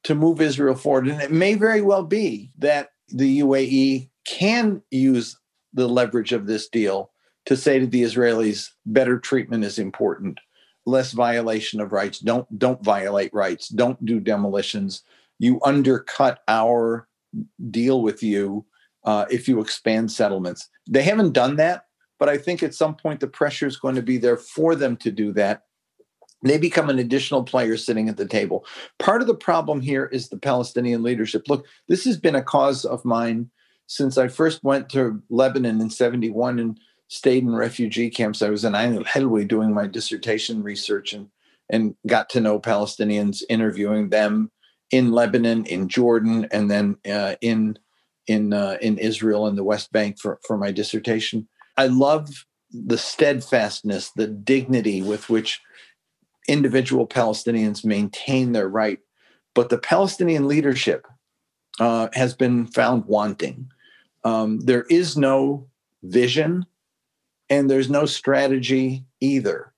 to 0.08 0.16
move 0.16 0.40
Israel 0.40 0.74
forward, 0.74 1.10
and 1.10 1.22
it 1.22 1.34
may 1.34 1.56
very 1.56 1.82
well 1.82 2.04
be 2.04 2.50
that 2.58 2.92
the 3.10 3.42
UAE 3.42 4.10
can 4.26 4.82
use 4.90 5.38
the 5.74 5.88
leverage 5.90 6.32
of 6.32 6.48
this 6.48 6.70
deal 6.70 7.12
to 7.46 7.58
say 7.58 7.78
to 7.78 7.86
the 7.86 8.04
Israelis, 8.04 8.70
better 8.86 9.20
treatment 9.20 9.66
is 9.66 9.78
important, 9.78 10.40
less 10.86 11.12
violation 11.12 11.82
of 11.82 11.92
rights. 11.92 12.20
Don't 12.20 12.48
don't 12.58 12.82
violate 12.82 13.34
rights. 13.34 13.68
Don't 13.68 14.04
do 14.06 14.22
demolitions. 14.22 15.04
You 15.40 15.60
undercut 15.66 16.40
our 16.48 17.10
deal 17.70 18.02
with 18.02 18.24
you 18.24 18.66
uh, 19.04 19.26
if 19.30 19.50
you 19.50 19.60
expand 19.60 20.10
settlements. 20.10 20.70
They 20.90 21.04
haven't 21.04 21.34
done 21.34 21.58
that, 21.58 21.84
but 22.18 22.30
I 22.30 22.38
think 22.38 22.64
at 22.64 22.74
some 22.74 22.96
point 22.96 23.20
the 23.20 23.28
pressure 23.28 23.68
is 23.68 23.76
going 23.76 23.96
to 23.96 24.02
be 24.02 24.18
there 24.18 24.38
for 24.38 24.74
them 24.74 24.96
to 24.98 25.12
do 25.12 25.34
that. 25.34 25.64
They 26.44 26.58
become 26.58 26.90
an 26.90 27.00
additional 27.00 27.44
player 27.44 27.78
sitting 27.78 28.10
at 28.10 28.18
the 28.18 28.28
table. 28.28 28.66
Part 29.00 29.22
of 29.22 29.28
the 29.28 29.36
problem 29.36 29.82
here 29.82 30.06
is 30.06 30.30
the 30.30 30.38
Palestinian 30.38 31.04
leadership. 31.04 31.50
Look, 31.50 31.66
this 31.88 32.06
has 32.06 32.18
been 32.18 32.36
a 32.36 32.44
cause 32.44 32.86
of 32.86 33.04
mine 33.04 33.50
since 33.88 34.18
I 34.18 34.28
first 34.28 34.64
went 34.64 34.90
to 34.90 35.22
Lebanon 35.30 35.82
in 35.82 35.90
71 35.90 36.60
and 36.60 36.80
stayed 37.08 37.44
in 37.44 37.56
refugee 37.56 38.10
camps. 38.10 38.42
I 38.42 38.50
was 38.50 38.66
in 38.66 38.76
Ain 38.76 39.04
al 39.16 39.44
doing 39.46 39.74
my 39.74 39.88
dissertation 39.88 40.62
research 40.62 41.14
and, 41.14 41.30
and 41.70 41.96
got 42.06 42.30
to 42.32 42.42
know 42.42 42.60
Palestinians, 42.60 43.44
interviewing 43.50 44.10
them 44.10 44.52
in 44.92 45.12
Lebanon, 45.12 45.66
in 45.66 45.90
Jordan, 45.90 46.48
and 46.52 46.70
then 46.70 46.98
uh, 47.10 47.36
in 47.42 47.78
in 48.28 48.54
uh, 48.54 48.78
in 48.82 48.98
Israel 48.98 49.48
and 49.48 49.58
the 49.58 49.64
West 49.64 49.92
Bank 49.92 50.20
for, 50.20 50.40
for 50.46 50.58
my 50.58 50.72
dissertation. 50.72 51.48
I 51.78 51.88
love 51.88 52.46
the 52.72 52.98
steadfastness, 52.98 54.12
the 54.12 54.28
dignity 54.28 55.02
with 55.02 55.30
which 55.30 55.62
individual 56.48 57.08
Palestinians 57.08 57.86
maintain 57.86 58.52
their 58.52 58.70
right, 58.70 59.00
but 59.54 59.70
the 59.70 59.78
Palestinian 59.78 60.48
leadership 60.48 61.08
uh, 61.80 62.08
has 62.14 62.34
been 62.34 62.68
found 62.68 63.06
wanting. 63.06 63.70
Um, 64.24 64.60
there 64.62 64.86
is 64.90 65.18
no 65.18 65.68
vision 66.04 66.66
and 67.50 67.70
there's 67.70 67.90
no 67.90 68.06
strategy 68.06 69.06
either. 69.20 69.74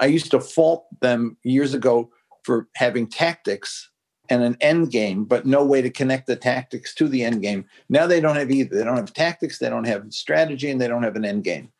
I 0.00 0.06
used 0.06 0.30
to 0.30 0.40
fault 0.40 0.86
them 1.00 1.36
years 1.42 1.74
ago 1.74 2.10
for 2.44 2.68
having 2.76 3.06
tactics 3.06 3.90
and 4.30 4.42
an 4.42 4.56
end 4.60 4.90
game, 4.90 5.24
but 5.24 5.46
no 5.46 5.64
way 5.64 5.82
to 5.82 5.90
connect 5.90 6.26
the 6.26 6.36
tactics 6.36 6.94
to 6.94 7.08
the 7.08 7.24
end 7.24 7.42
game. 7.42 7.64
Now 7.88 8.06
they 8.06 8.20
don't 8.20 8.36
have 8.36 8.50
either. 8.50 8.76
They 8.76 8.84
don't 8.84 8.96
have 8.96 9.12
tactics, 9.12 9.58
they 9.58 9.70
don't 9.70 9.86
have 9.86 10.12
strategy, 10.12 10.70
and 10.70 10.80
they 10.80 10.88
don't 10.88 11.02
have 11.02 11.16
an 11.16 11.24
end 11.24 11.44
game. 11.44 11.72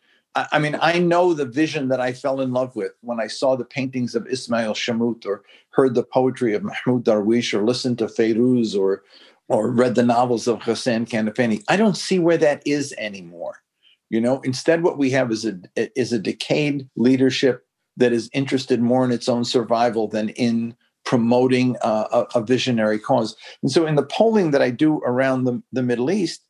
I, 0.53 0.59
mean, 0.59 0.77
I 0.81 0.99
know 0.99 1.33
the 1.33 1.45
vision 1.45 1.89
that 1.89 2.01
I 2.01 2.13
fell 2.13 2.41
in 2.41 2.53
love 2.53 2.77
with 2.77 2.93
when 3.01 3.21
I 3.21 3.27
saw 3.27 3.57
the 3.57 3.65
paintings 3.65 4.15
of 4.15 4.27
Ismail 4.27 4.75
Shammout 4.75 5.27
or 5.27 5.43
heard 5.71 5.95
the 5.95 6.03
poetry 6.03 6.55
of 6.55 6.63
Mahmoud 6.65 7.05
Darwish 7.05 7.55
or 7.55 7.65
listened 7.65 7.99
to 7.99 8.07
Fairuz 8.07 8.79
or 8.79 9.03
or 9.51 9.71
read 9.71 9.95
the 9.95 10.03
novels 10.03 10.47
of 10.47 10.59
Ghassan 10.59 11.09
Kanafani. 11.09 11.63
I 11.69 11.77
don't 11.79 11.97
see 11.97 12.19
where 12.19 12.37
that 12.37 12.63
is 12.67 12.95
anymore. 12.99 13.63
You 14.11 14.21
know, 14.21 14.41
instead, 14.43 14.83
what 14.83 14.99
we 14.99 15.11
have 15.11 15.31
is 15.33 15.45
a 15.45 15.59
is 15.99 16.13
a 16.13 16.19
decayed 16.19 16.89
leadership 16.97 17.67
that 17.97 18.13
is 18.13 18.31
interested 18.33 18.81
more 18.81 19.05
in 19.05 19.11
its 19.11 19.29
own 19.29 19.45
survival 19.45 20.09
than 20.09 20.31
in 20.31 20.77
promoting 21.05 21.77
a, 21.83 22.27
a, 22.35 22.43
visionary 22.43 22.99
cause. 22.99 23.35
And 23.63 23.73
so, 23.73 23.87
in 23.87 23.97
the 23.97 24.05
polling 24.05 24.51
that 24.53 24.63
I 24.63 24.71
do 24.71 24.99
around 24.99 25.45
the, 25.45 25.63
the 25.73 25.83
Middle 25.83 26.11
East, 26.11 26.43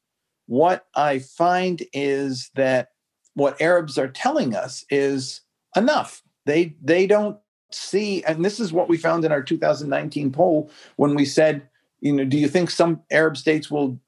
what 0.47 0.87
I 0.95 1.21
find 1.21 1.83
is 1.93 2.51
that 2.55 2.89
what 3.39 3.61
Arabs 3.61 3.99
are 3.99 4.09
telling 4.09 4.55
us 4.55 4.85
is 4.91 5.41
enough. 5.77 6.23
They 6.47 6.75
they 6.83 7.07
don't 7.07 7.39
see, 7.71 8.25
and 8.25 8.45
this 8.45 8.59
is 8.59 8.73
what 8.73 8.89
we 8.89 8.97
found 8.97 9.25
in 9.25 9.33
our 9.33 9.43
2019 9.43 10.33
poll 10.33 10.71
when 10.97 11.15
we 11.15 11.25
said 11.25 11.69
you 12.01 12.13
know, 12.13 12.25
do 12.25 12.39
you 12.39 12.49
think 12.49 12.71
some 12.71 13.03
Arab 13.11 13.37
states 13.37 13.71
will 13.71 13.99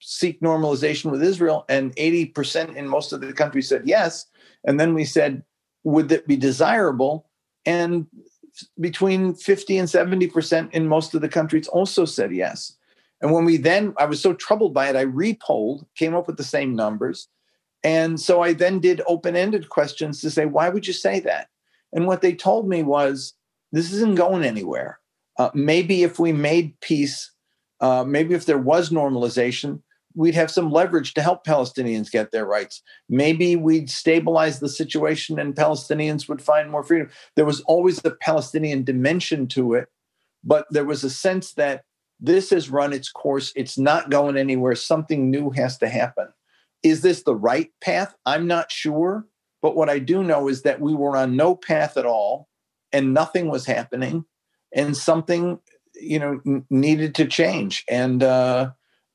seek 0.00 0.40
normalization 0.40 1.10
with 1.10 1.22
Israel? 1.22 1.64
And 1.68 1.94
80% 1.96 2.76
in 2.76 2.88
most 2.88 3.12
of 3.12 3.20
the 3.20 3.32
countries 3.32 3.68
said 3.68 3.82
yes. 3.84 4.26
And 4.64 4.78
then 4.78 4.94
we 4.94 5.04
said, 5.04 5.44
would 5.84 6.08
that 6.08 6.26
be 6.26 6.36
desirable? 6.36 7.26
And 7.64 8.06
between 8.80 9.34
50 9.34 9.78
and 9.78 9.88
70% 9.88 10.72
in 10.72 10.88
most 10.88 11.14
of 11.14 11.20
the 11.20 11.28
countries 11.28 11.68
also 11.68 12.04
said 12.04 12.32
yes. 12.32 12.76
And 13.20 13.32
when 13.32 13.44
we 13.44 13.56
then, 13.56 13.94
I 13.98 14.04
was 14.04 14.20
so 14.20 14.32
troubled 14.32 14.74
by 14.74 14.88
it, 14.88 14.96
I 14.96 15.04
repolled, 15.04 15.86
came 15.96 16.14
up 16.14 16.26
with 16.26 16.36
the 16.36 16.44
same 16.44 16.74
numbers. 16.74 17.28
And 17.84 18.20
so 18.20 18.42
I 18.42 18.52
then 18.52 18.80
did 18.80 19.02
open 19.06 19.36
ended 19.36 19.68
questions 19.68 20.20
to 20.20 20.30
say, 20.30 20.46
why 20.46 20.68
would 20.68 20.86
you 20.86 20.92
say 20.92 21.20
that? 21.20 21.48
And 21.92 22.06
what 22.06 22.22
they 22.22 22.34
told 22.34 22.68
me 22.68 22.82
was, 22.82 23.34
this 23.72 23.92
isn't 23.92 24.16
going 24.16 24.44
anywhere. 24.44 24.98
Uh, 25.38 25.50
maybe 25.54 26.02
if 26.02 26.18
we 26.18 26.32
made 26.32 26.78
peace, 26.80 27.30
uh, 27.80 28.04
maybe 28.06 28.34
if 28.34 28.46
there 28.46 28.58
was 28.58 28.90
normalization, 28.90 29.82
we'd 30.14 30.34
have 30.34 30.50
some 30.50 30.72
leverage 30.72 31.14
to 31.14 31.22
help 31.22 31.46
Palestinians 31.46 32.10
get 32.10 32.32
their 32.32 32.44
rights. 32.44 32.82
Maybe 33.08 33.54
we'd 33.54 33.88
stabilize 33.88 34.58
the 34.58 34.68
situation 34.68 35.38
and 35.38 35.54
Palestinians 35.54 36.28
would 36.28 36.42
find 36.42 36.70
more 36.70 36.82
freedom. 36.82 37.10
There 37.36 37.44
was 37.44 37.60
always 37.62 38.04
a 38.04 38.10
Palestinian 38.10 38.82
dimension 38.82 39.46
to 39.48 39.74
it, 39.74 39.88
but 40.42 40.66
there 40.70 40.84
was 40.84 41.04
a 41.04 41.10
sense 41.10 41.52
that 41.54 41.84
this 42.18 42.50
has 42.50 42.68
run 42.68 42.92
its 42.92 43.10
course. 43.12 43.52
It's 43.54 43.78
not 43.78 44.10
going 44.10 44.36
anywhere. 44.36 44.74
Something 44.74 45.30
new 45.30 45.50
has 45.50 45.78
to 45.78 45.88
happen. 45.88 46.28
Is 46.82 47.02
this 47.02 47.22
the 47.22 47.34
right 47.34 47.70
path? 47.80 48.14
I'm 48.26 48.46
not 48.46 48.70
sure. 48.70 49.26
But 49.60 49.76
what 49.76 49.88
I 49.88 49.98
do 49.98 50.22
know 50.22 50.48
is 50.48 50.62
that 50.62 50.80
we 50.80 50.94
were 50.94 51.16
on 51.16 51.36
no 51.36 51.56
path 51.56 51.96
at 51.96 52.06
all 52.06 52.48
and 52.92 53.12
nothing 53.12 53.50
was 53.50 53.66
happening 53.66 54.24
and 54.74 54.96
something 54.96 55.58
you 55.94 56.18
know 56.18 56.40
n- 56.46 56.64
needed 56.70 57.14
to 57.16 57.26
change 57.26 57.84
and 57.88 58.22
uh, 58.22 58.70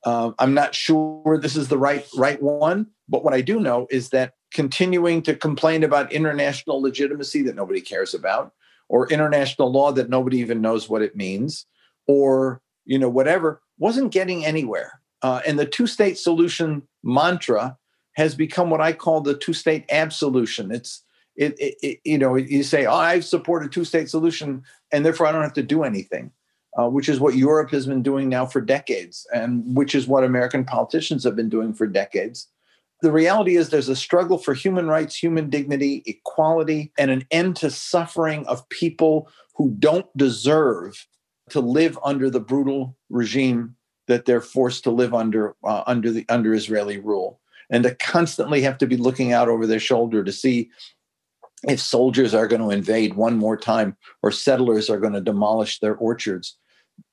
uh, 0.05 0.31
i'm 0.39 0.53
not 0.53 0.75
sure 0.75 1.37
this 1.39 1.55
is 1.55 1.67
the 1.67 1.77
right 1.77 2.07
right 2.15 2.41
one 2.41 2.87
but 3.07 3.23
what 3.23 3.33
i 3.33 3.41
do 3.41 3.59
know 3.59 3.87
is 3.89 4.09
that 4.09 4.33
continuing 4.53 5.21
to 5.21 5.35
complain 5.35 5.83
about 5.83 6.11
international 6.11 6.81
legitimacy 6.81 7.41
that 7.41 7.55
nobody 7.55 7.81
cares 7.81 8.13
about 8.13 8.51
or 8.89 9.07
international 9.09 9.71
law 9.71 9.91
that 9.91 10.09
nobody 10.09 10.37
even 10.37 10.61
knows 10.61 10.89
what 10.89 11.01
it 11.01 11.15
means 11.15 11.65
or 12.07 12.61
you 12.85 12.99
know 12.99 13.09
whatever 13.09 13.61
wasn't 13.77 14.11
getting 14.11 14.45
anywhere 14.45 14.99
uh, 15.23 15.41
and 15.47 15.57
the 15.57 15.65
two 15.65 15.87
state 15.87 16.17
solution 16.17 16.83
mantra 17.03 17.77
has 18.15 18.35
become 18.35 18.69
what 18.69 18.81
i 18.81 18.93
call 18.93 19.21
the 19.21 19.35
two 19.35 19.53
state 19.53 19.85
absolution. 19.89 20.71
It's 20.71 21.03
it, 21.35 21.55
it, 21.59 21.75
it, 21.81 21.99
you 22.03 22.17
know 22.17 22.35
you 22.35 22.63
say 22.63 22.85
oh, 22.85 22.93
i 22.93 23.19
support 23.19 23.65
a 23.65 23.69
two-state 23.69 24.09
solution 24.09 24.63
and 24.91 25.05
therefore 25.05 25.27
i 25.27 25.31
don't 25.31 25.41
have 25.41 25.53
to 25.53 25.63
do 25.63 25.83
anything 25.83 26.31
uh, 26.77 26.87
which 26.87 27.09
is 27.09 27.19
what 27.19 27.35
europe 27.35 27.71
has 27.71 27.87
been 27.87 28.03
doing 28.03 28.29
now 28.29 28.45
for 28.45 28.61
decades 28.61 29.25
and 29.33 29.63
which 29.75 29.95
is 29.95 30.07
what 30.07 30.23
american 30.23 30.63
politicians 30.63 31.23
have 31.23 31.35
been 31.35 31.49
doing 31.49 31.73
for 31.73 31.87
decades. 31.87 32.47
The 33.01 33.11
reality 33.11 33.57
is 33.57 33.69
there's 33.69 33.89
a 33.89 33.97
struggle 33.97 34.37
for 34.37 34.53
human 34.53 34.87
rights 34.87 35.15
human 35.15 35.49
dignity 35.49 36.03
equality 36.05 36.91
and 36.97 37.11
an 37.11 37.25
end 37.31 37.57
to 37.57 37.69
suffering 37.69 38.45
of 38.47 38.67
people 38.69 39.29
who 39.55 39.75
don't 39.77 40.05
deserve 40.15 41.07
to 41.49 41.59
live 41.59 41.99
under 42.03 42.29
the 42.29 42.39
brutal 42.39 42.95
regime 43.09 43.75
that 44.07 44.25
they're 44.25 44.41
forced 44.41 44.83
to 44.83 44.91
live 44.91 45.13
under 45.13 45.55
uh, 45.63 45.83
under 45.87 46.11
the 46.11 46.25
under 46.29 46.53
israeli 46.53 46.99
rule 46.99 47.39
and 47.69 47.83
to 47.83 47.95
constantly 47.95 48.61
have 48.61 48.77
to 48.77 48.87
be 48.87 48.97
looking 48.97 49.33
out 49.33 49.49
over 49.49 49.65
their 49.65 49.79
shoulder 49.79 50.23
to 50.23 50.31
see 50.31 50.69
if 51.67 51.79
soldiers 51.79 52.33
are 52.33 52.47
going 52.47 52.61
to 52.61 52.69
invade 52.69 53.15
one 53.15 53.37
more 53.37 53.57
time 53.57 53.95
or 54.21 54.31
settlers 54.31 54.89
are 54.89 54.99
going 54.99 55.13
to 55.13 55.21
demolish 55.21 55.79
their 55.79 55.95
orchards. 55.95 56.57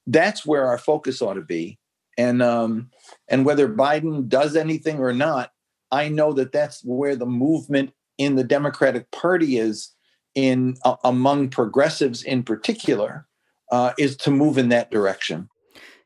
That's 0.06 0.44
where 0.44 0.66
our 0.66 0.78
focus 0.78 1.22
ought 1.22 1.34
to 1.34 1.42
be. 1.42 1.78
And 2.18 2.42
um, 2.42 2.90
and 3.28 3.46
whether 3.46 3.68
Biden 3.68 4.28
does 4.28 4.56
anything 4.56 4.98
or 4.98 5.12
not, 5.12 5.52
I 5.90 6.08
know 6.08 6.32
that 6.34 6.52
that's 6.52 6.84
where 6.84 7.16
the 7.16 7.26
movement 7.26 7.92
in 8.18 8.34
the 8.34 8.44
Democratic 8.44 9.10
Party 9.12 9.56
is 9.56 9.92
in 10.34 10.76
uh, 10.84 10.96
among 11.04 11.48
progressives 11.48 12.22
in 12.22 12.42
particular 12.42 13.26
uh, 13.72 13.92
is 13.98 14.16
to 14.18 14.30
move 14.30 14.58
in 14.58 14.68
that 14.68 14.90
direction. 14.90 15.48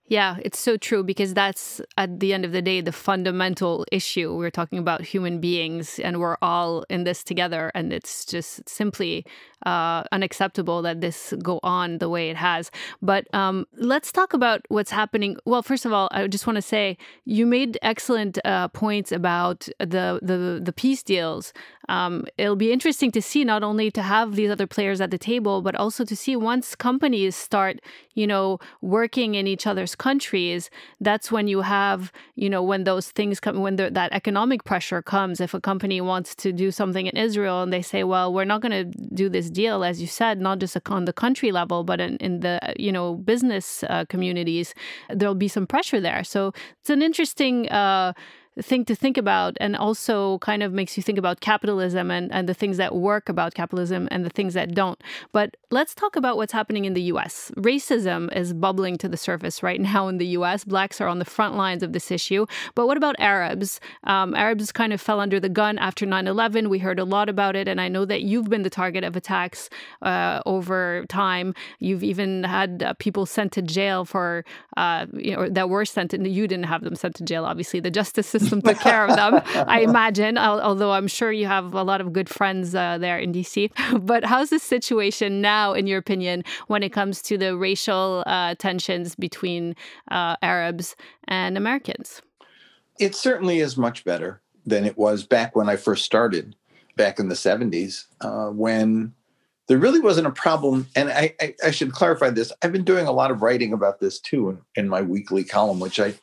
Yeah, 0.06 0.36
it's 0.42 0.58
so 0.58 0.76
true 0.76 1.02
because 1.02 1.32
that's 1.32 1.80
at 1.96 2.20
the 2.20 2.34
end 2.34 2.44
of 2.44 2.52
the 2.52 2.60
day 2.60 2.82
the 2.82 2.92
fundamental 2.92 3.86
issue. 3.90 4.36
We're 4.36 4.50
talking 4.50 4.78
about 4.78 5.00
human 5.00 5.40
beings 5.40 5.98
and 5.98 6.20
we're 6.20 6.36
all 6.42 6.84
in 6.90 7.04
this 7.04 7.24
together. 7.24 7.72
And 7.74 7.90
it's 7.90 8.26
just 8.26 8.68
simply 8.68 9.24
uh, 9.64 10.02
unacceptable 10.12 10.82
that 10.82 11.00
this 11.00 11.32
go 11.42 11.58
on 11.62 11.98
the 11.98 12.10
way 12.10 12.28
it 12.28 12.36
has. 12.36 12.70
But 13.00 13.32
um, 13.34 13.66
let's 13.76 14.12
talk 14.12 14.34
about 14.34 14.60
what's 14.68 14.90
happening. 14.90 15.38
Well, 15.46 15.62
first 15.62 15.86
of 15.86 15.92
all, 15.94 16.08
I 16.12 16.26
just 16.26 16.46
want 16.46 16.56
to 16.56 16.62
say 16.62 16.98
you 17.24 17.46
made 17.46 17.78
excellent 17.80 18.38
uh, 18.44 18.68
points 18.68 19.10
about 19.10 19.68
the, 19.78 20.18
the, 20.20 20.60
the 20.62 20.72
peace 20.74 21.02
deals. 21.02 21.54
Um, 21.88 22.26
it'll 22.38 22.56
be 22.56 22.72
interesting 22.72 23.10
to 23.12 23.22
see 23.22 23.44
not 23.44 23.62
only 23.62 23.90
to 23.90 24.02
have 24.02 24.36
these 24.36 24.50
other 24.50 24.66
players 24.66 25.00
at 25.00 25.10
the 25.10 25.18
table, 25.18 25.62
but 25.62 25.74
also 25.74 26.04
to 26.04 26.16
see 26.16 26.36
once 26.36 26.74
companies 26.74 27.36
start, 27.36 27.80
you 28.14 28.26
know, 28.26 28.58
working 28.80 29.34
in 29.34 29.46
each 29.46 29.66
other's 29.66 29.94
countries, 29.94 30.70
that's 31.00 31.30
when 31.30 31.48
you 31.48 31.60
have, 31.60 32.12
you 32.36 32.48
know, 32.48 32.62
when 32.62 32.84
those 32.84 33.10
things 33.10 33.40
come, 33.40 33.60
when 33.60 33.76
the, 33.76 33.90
that 33.90 34.12
economic 34.12 34.64
pressure 34.64 35.02
comes. 35.02 35.40
If 35.40 35.54
a 35.54 35.60
company 35.60 36.00
wants 36.00 36.34
to 36.36 36.52
do 36.52 36.70
something 36.70 37.06
in 37.06 37.16
Israel 37.16 37.62
and 37.62 37.72
they 37.72 37.82
say, 37.82 38.04
well, 38.04 38.32
we're 38.32 38.44
not 38.44 38.60
going 38.60 38.72
to 38.72 38.84
do 39.14 39.28
this 39.28 39.50
deal, 39.50 39.84
as 39.84 40.00
you 40.00 40.06
said, 40.06 40.40
not 40.40 40.58
just 40.58 40.76
on 40.86 41.04
the 41.04 41.12
country 41.12 41.52
level, 41.52 41.84
but 41.84 42.00
in, 42.00 42.16
in 42.18 42.40
the, 42.40 42.60
you 42.78 42.92
know, 42.92 43.14
business 43.16 43.84
uh, 43.84 44.04
communities, 44.08 44.74
there'll 45.10 45.34
be 45.34 45.48
some 45.48 45.66
pressure 45.66 46.00
there. 46.00 46.24
So 46.24 46.52
it's 46.80 46.90
an 46.90 47.02
interesting, 47.02 47.68
uh, 47.68 48.12
thing 48.62 48.84
to 48.84 48.94
think 48.94 49.16
about 49.16 49.56
and 49.60 49.76
also 49.76 50.38
kind 50.38 50.62
of 50.62 50.72
makes 50.72 50.96
you 50.96 51.02
think 51.02 51.18
about 51.18 51.40
capitalism 51.40 52.10
and, 52.10 52.32
and 52.32 52.48
the 52.48 52.54
things 52.54 52.76
that 52.76 52.94
work 52.94 53.28
about 53.28 53.54
capitalism 53.54 54.08
and 54.10 54.24
the 54.24 54.30
things 54.30 54.54
that 54.54 54.74
don't. 54.74 55.02
But 55.32 55.56
let's 55.70 55.94
talk 55.94 56.14
about 56.14 56.36
what's 56.36 56.52
happening 56.52 56.84
in 56.84 56.94
the 56.94 57.02
US. 57.02 57.50
Racism 57.56 58.34
is 58.34 58.52
bubbling 58.52 58.96
to 58.98 59.08
the 59.08 59.16
surface 59.16 59.62
right 59.62 59.80
now 59.92 60.08
in 60.08 60.18
the 60.18 60.26
US. 60.38 60.64
Blacks 60.64 61.00
are 61.00 61.08
on 61.08 61.18
the 61.18 61.24
front 61.24 61.56
lines 61.56 61.82
of 61.82 61.92
this 61.92 62.10
issue. 62.10 62.46
But 62.74 62.86
what 62.86 62.96
about 62.96 63.16
Arabs? 63.18 63.80
Um, 64.04 64.34
Arabs 64.34 64.70
kind 64.70 64.92
of 64.92 65.00
fell 65.00 65.20
under 65.20 65.40
the 65.40 65.48
gun 65.48 65.78
after 65.78 66.06
9 66.06 66.26
11. 66.26 66.68
We 66.68 66.78
heard 66.78 67.00
a 67.00 67.04
lot 67.04 67.28
about 67.28 67.56
it. 67.56 67.66
And 67.66 67.80
I 67.80 67.88
know 67.88 68.04
that 68.04 68.22
you've 68.22 68.48
been 68.48 68.62
the 68.62 68.70
target 68.70 69.02
of 69.02 69.16
attacks 69.16 69.68
uh, 70.02 70.42
over 70.46 71.04
time. 71.08 71.54
You've 71.80 72.04
even 72.04 72.44
had 72.44 72.82
uh, 72.82 72.94
people 72.94 73.26
sent 73.26 73.52
to 73.52 73.62
jail 73.62 74.04
for, 74.04 74.44
uh, 74.76 75.06
you 75.12 75.34
know, 75.34 75.48
that 75.48 75.68
were 75.68 75.84
sent, 75.84 76.14
and 76.14 76.26
you 76.26 76.46
didn't 76.46 76.66
have 76.66 76.82
them 76.82 76.94
sent 76.94 77.16
to 77.16 77.24
jail, 77.24 77.44
obviously. 77.44 77.80
The 77.80 77.90
justice 77.90 78.26
system 78.26 78.43
system 78.44 78.62
took 78.62 78.78
care 78.80 79.06
of 79.06 79.16
them, 79.16 79.42
I 79.68 79.80
imagine, 79.80 80.38
although 80.38 80.92
I'm 80.92 81.08
sure 81.08 81.32
you 81.32 81.46
have 81.46 81.74
a 81.74 81.82
lot 81.82 82.00
of 82.00 82.12
good 82.12 82.28
friends 82.28 82.74
uh, 82.74 82.98
there 82.98 83.18
in 83.18 83.32
DC. 83.32 83.70
But 84.04 84.24
how's 84.24 84.50
the 84.50 84.58
situation 84.58 85.40
now, 85.40 85.72
in 85.72 85.86
your 85.86 85.98
opinion, 85.98 86.44
when 86.66 86.82
it 86.82 86.90
comes 86.90 87.22
to 87.22 87.38
the 87.38 87.56
racial 87.56 88.22
uh, 88.26 88.54
tensions 88.56 89.14
between 89.14 89.74
uh, 90.10 90.36
Arabs 90.42 90.96
and 91.28 91.56
Americans? 91.56 92.22
It 92.98 93.14
certainly 93.14 93.60
is 93.60 93.76
much 93.76 94.04
better 94.04 94.40
than 94.66 94.84
it 94.84 94.96
was 94.96 95.24
back 95.24 95.56
when 95.56 95.68
I 95.68 95.76
first 95.76 96.04
started, 96.04 96.54
back 96.96 97.18
in 97.18 97.28
the 97.28 97.34
70s, 97.34 98.06
uh, 98.20 98.48
when 98.50 99.14
there 99.66 99.78
really 99.78 100.00
wasn't 100.00 100.26
a 100.26 100.30
problem. 100.30 100.86
And 100.94 101.10
I, 101.10 101.34
I, 101.40 101.54
I, 101.66 101.70
should 101.70 101.92
clarify 101.92 102.30
this. 102.30 102.52
I've 102.62 102.72
been 102.72 102.84
doing 102.84 103.06
a 103.06 103.12
lot 103.12 103.30
of 103.30 103.42
writing 103.42 103.72
about 103.72 104.00
this 104.00 104.18
too 104.18 104.50
in, 104.50 104.58
in 104.76 104.88
my 104.88 105.02
weekly 105.02 105.44
column, 105.44 105.80
which 105.80 105.98
I 105.98 106.14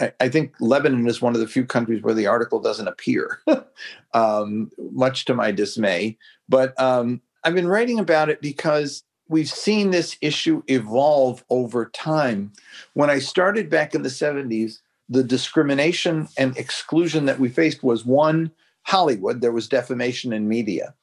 I 0.00 0.28
think 0.28 0.54
Lebanon 0.58 1.06
is 1.06 1.22
one 1.22 1.34
of 1.34 1.40
the 1.40 1.46
few 1.46 1.64
countries 1.64 2.02
where 2.02 2.14
the 2.14 2.26
article 2.26 2.60
doesn't 2.60 2.88
appear, 2.88 3.40
um, 4.14 4.70
much 4.92 5.24
to 5.26 5.34
my 5.34 5.52
dismay. 5.52 6.18
But 6.48 6.78
um, 6.80 7.20
I've 7.44 7.54
been 7.54 7.68
writing 7.68 8.00
about 8.00 8.28
it 8.28 8.40
because 8.40 9.04
we've 9.28 9.48
seen 9.48 9.90
this 9.90 10.16
issue 10.20 10.62
evolve 10.66 11.44
over 11.48 11.86
time. 11.86 12.52
When 12.94 13.08
I 13.08 13.20
started 13.20 13.70
back 13.70 13.94
in 13.94 14.02
the 14.02 14.08
70s, 14.08 14.80
the 15.08 15.22
discrimination 15.22 16.28
and 16.36 16.56
exclusion 16.56 17.26
that 17.26 17.38
we 17.38 17.48
faced 17.48 17.84
was 17.84 18.04
one, 18.04 18.50
Hollywood, 18.82 19.40
there 19.40 19.52
was 19.52 19.68
defamation 19.68 20.32
in 20.32 20.48
media, 20.48 20.94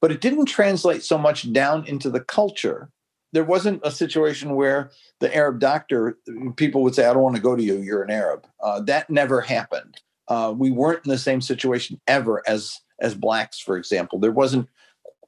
but 0.00 0.10
it 0.10 0.20
didn't 0.20 0.46
translate 0.46 1.04
so 1.04 1.18
much 1.18 1.52
down 1.52 1.86
into 1.86 2.08
the 2.10 2.20
culture 2.20 2.90
there 3.32 3.44
wasn't 3.44 3.80
a 3.84 3.90
situation 3.90 4.54
where 4.54 4.90
the 5.20 5.34
Arab 5.34 5.58
doctor, 5.58 6.18
people 6.56 6.82
would 6.82 6.94
say, 6.94 7.04
I 7.04 7.12
don't 7.12 7.22
want 7.22 7.36
to 7.36 7.42
go 7.42 7.56
to 7.56 7.62
you, 7.62 7.78
you're 7.78 8.02
an 8.02 8.10
Arab. 8.10 8.46
Uh, 8.62 8.80
that 8.82 9.10
never 9.10 9.40
happened. 9.40 10.00
Uh, 10.28 10.54
we 10.56 10.70
weren't 10.70 11.04
in 11.04 11.10
the 11.10 11.18
same 11.18 11.40
situation 11.40 12.00
ever 12.06 12.42
as 12.46 12.80
as 13.00 13.14
blacks, 13.14 13.60
for 13.60 13.76
example. 13.76 14.18
There 14.18 14.32
wasn't 14.32 14.68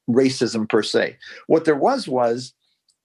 racism 0.08 0.68
per 0.68 0.82
se. 0.82 1.16
What 1.46 1.64
there 1.64 1.76
was 1.76 2.08
was, 2.08 2.52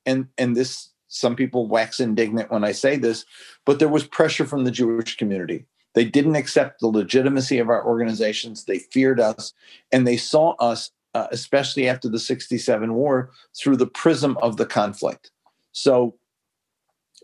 and 0.05 0.27
and 0.37 0.55
this 0.55 0.89
some 1.07 1.35
people 1.35 1.67
wax 1.67 1.99
indignant 1.99 2.51
when 2.51 2.63
I 2.63 2.73
say 2.73 2.97
this, 2.97 3.25
but 3.65 3.79
there 3.79 3.87
was 3.87 4.05
pressure 4.05 4.45
from 4.45 4.65
the 4.65 4.71
Jewish 4.71 5.15
community. 5.15 5.65
They 5.93 6.03
didn't 6.03 6.35
accept 6.35 6.81
the 6.81 6.87
legitimacy 6.87 7.57
of 7.57 7.69
our 7.69 7.85
organizations. 7.85 8.65
They 8.65 8.79
feared 8.79 9.19
us, 9.19 9.53
and 9.93 10.05
they 10.05 10.17
saw 10.17 10.55
us 10.55 10.91
uh, 11.15 11.27
especially 11.31 11.87
after 11.87 12.09
the 12.09 12.19
67 12.19 12.93
war, 12.93 13.31
through 13.57 13.77
the 13.77 13.87
prism 13.87 14.37
of 14.41 14.57
the 14.57 14.65
conflict. 14.65 15.31
So, 15.71 16.17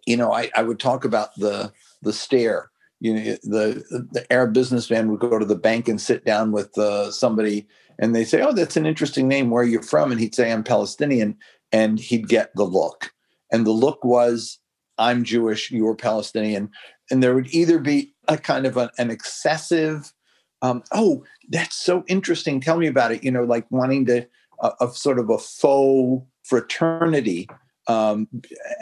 you 0.08 0.15
know, 0.15 0.32
I, 0.32 0.49
I 0.56 0.63
would 0.63 0.80
talk 0.80 1.06
about 1.06 1.36
the 1.36 1.71
the 2.01 2.13
stare. 2.13 2.71
You 3.01 3.13
know, 3.13 3.21
the 3.43 4.08
the 4.12 4.25
Arab 4.32 4.54
businessman 4.54 5.12
would 5.12 5.19
go 5.19 5.38
to 5.38 5.45
the 5.45 5.58
bank 5.58 5.89
and 5.89 5.99
sit 5.99 6.23
down 6.23 6.54
with 6.54 6.75
uh, 6.77 7.12
somebody, 7.12 7.67
and 7.99 8.15
they 8.15 8.23
say, 8.23 8.41
"Oh, 8.41 8.54
that's 8.54 8.77
an 8.77 8.86
interesting 8.86 9.27
name. 9.27 9.49
Where 9.49 9.63
are 9.63 9.67
you 9.67 9.82
from?" 9.82 10.12
And 10.12 10.21
he'd 10.21 10.36
say, 10.36 10.51
"I'm 10.51 10.63
Palestinian," 10.63 11.38
and 11.73 11.99
he'd 11.99 12.30
get 12.30 12.56
the 12.56 12.63
look, 12.63 13.12
and 13.51 13.67
the 13.67 13.71
look 13.71 14.04
was, 14.06 14.58
"I'm 14.97 15.25
Jewish. 15.25 15.69
You're 15.69 15.95
Palestinian," 15.95 16.69
and 17.10 17.21
there 17.21 17.36
would 17.36 17.54
either 17.54 17.77
be 17.77 18.13
a 18.30 18.38
kind 18.38 18.65
of 18.65 18.77
a, 18.77 18.89
an 18.97 19.12
excessive 19.12 20.13
um, 20.62 20.84
oh, 20.91 21.24
that's 21.50 21.76
so 21.76 22.04
interesting. 22.08 22.62
Tell 22.62 22.78
me 22.78 22.88
about 22.88 23.12
it. 23.12 23.24
You 23.24 23.32
know, 23.32 23.43
like 23.43 23.65
wanting 23.71 24.06
to, 24.08 24.28
uh, 24.60 24.71
a 24.80 24.88
sort 24.89 25.19
of 25.19 25.30
a 25.30 25.38
faux 25.38 26.26
fraternity 26.43 27.47
um, 27.88 28.28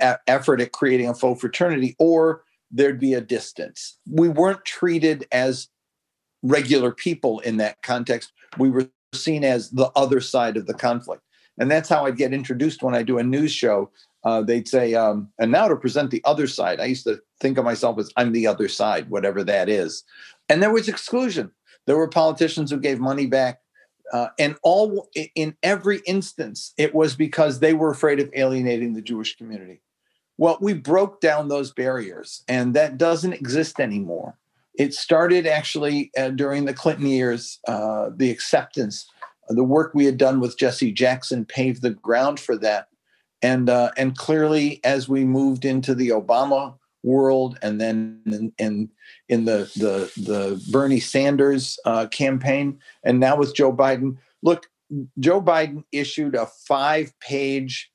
a- 0.01 0.19
effort 0.27 0.61
at 0.61 0.71
creating 0.71 1.07
a 1.07 1.13
faux 1.13 1.39
fraternity, 1.39 1.95
or 1.99 2.43
there'd 2.71 2.99
be 2.99 3.13
a 3.13 3.21
distance. 3.21 3.97
We 4.09 4.29
weren't 4.29 4.65
treated 4.65 5.25
as 5.31 5.69
regular 6.43 6.91
people 6.91 7.39
in 7.39 7.57
that 7.57 7.81
context. 7.81 8.31
We 8.57 8.69
were 8.69 8.89
seen 9.13 9.43
as 9.43 9.71
the 9.71 9.91
other 9.95 10.21
side 10.21 10.57
of 10.57 10.67
the 10.67 10.73
conflict. 10.73 11.23
And 11.57 11.69
that's 11.69 11.89
how 11.89 12.05
I'd 12.05 12.17
get 12.17 12.33
introduced 12.33 12.83
when 12.83 12.95
I 12.95 13.03
do 13.03 13.17
a 13.17 13.23
news 13.23 13.51
show. 13.51 13.91
Uh, 14.23 14.41
they'd 14.41 14.67
say, 14.67 14.93
um, 14.93 15.29
and 15.39 15.51
now 15.51 15.67
to 15.67 15.75
present 15.75 16.11
the 16.11 16.21
other 16.25 16.47
side. 16.47 16.79
I 16.79 16.85
used 16.85 17.05
to 17.05 17.19
think 17.39 17.57
of 17.57 17.65
myself 17.65 17.99
as 17.99 18.11
I'm 18.15 18.31
the 18.31 18.47
other 18.47 18.67
side, 18.67 19.09
whatever 19.09 19.43
that 19.43 19.67
is. 19.67 20.03
And 20.47 20.61
there 20.61 20.73
was 20.73 20.87
exclusion. 20.87 21.51
There 21.85 21.97
were 21.97 22.07
politicians 22.07 22.71
who 22.71 22.79
gave 22.79 22.99
money 22.99 23.25
back. 23.25 23.61
Uh, 24.11 24.29
and 24.39 24.55
all 24.63 25.07
in 25.35 25.55
every 25.61 26.01
instance, 26.07 26.73
it 26.77 26.95
was 26.95 27.15
because 27.15 27.59
they 27.59 27.73
were 27.73 27.91
afraid 27.91 28.19
of 28.19 28.29
alienating 28.33 28.93
the 28.93 29.01
Jewish 29.01 29.35
community. 29.35 29.81
Well, 30.37 30.57
we 30.61 30.73
broke 30.73 31.19
down 31.21 31.49
those 31.49 31.71
barriers, 31.71 32.43
and 32.47 32.73
that 32.73 32.97
doesn't 32.97 33.33
exist 33.33 33.79
anymore. 33.79 34.37
It 34.73 34.93
started 34.93 35.45
actually 35.45 36.11
uh, 36.17 36.29
during 36.29 36.65
the 36.65 36.73
Clinton 36.73 37.05
years, 37.05 37.59
uh, 37.67 38.09
the 38.15 38.31
acceptance, 38.31 39.05
the 39.49 39.65
work 39.65 39.93
we 39.93 40.05
had 40.05 40.17
done 40.17 40.39
with 40.39 40.57
Jesse 40.57 40.93
Jackson 40.93 41.43
paved 41.43 41.81
the 41.81 41.89
ground 41.89 42.39
for 42.39 42.57
that. 42.59 42.87
And, 43.41 43.69
uh, 43.69 43.91
and 43.97 44.17
clearly, 44.17 44.79
as 44.83 45.09
we 45.09 45.25
moved 45.25 45.65
into 45.65 45.93
the 45.93 46.09
Obama 46.09 46.78
world, 47.03 47.57
and 47.61 47.79
then 47.79 48.21
in, 48.25 48.53
in, 48.57 48.89
in 49.27 49.45
the, 49.45 49.71
the, 49.75 50.11
the 50.21 50.63
Bernie 50.71 50.99
Sanders 50.99 51.79
uh, 51.85 52.07
campaign, 52.07 52.79
and 53.03 53.19
now 53.19 53.37
with 53.37 53.55
Joe 53.55 53.73
Biden. 53.73 54.17
Look, 54.41 54.67
Joe 55.19 55.41
Biden 55.41 55.83
issued 55.91 56.35
a 56.35 56.45
five 56.45 57.17
page 57.19 57.91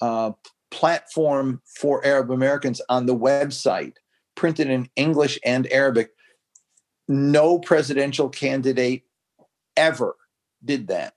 uh, 0.00 0.32
platform 0.70 1.62
for 1.64 2.04
Arab 2.04 2.30
Americans 2.30 2.80
on 2.88 3.06
the 3.06 3.16
website, 3.16 3.96
printed 4.34 4.68
in 4.68 4.88
English 4.96 5.38
and 5.44 5.70
Arabic. 5.72 6.10
No 7.08 7.58
presidential 7.58 8.28
candidate 8.28 9.04
ever 9.76 10.16
did 10.64 10.88
that. 10.88 11.14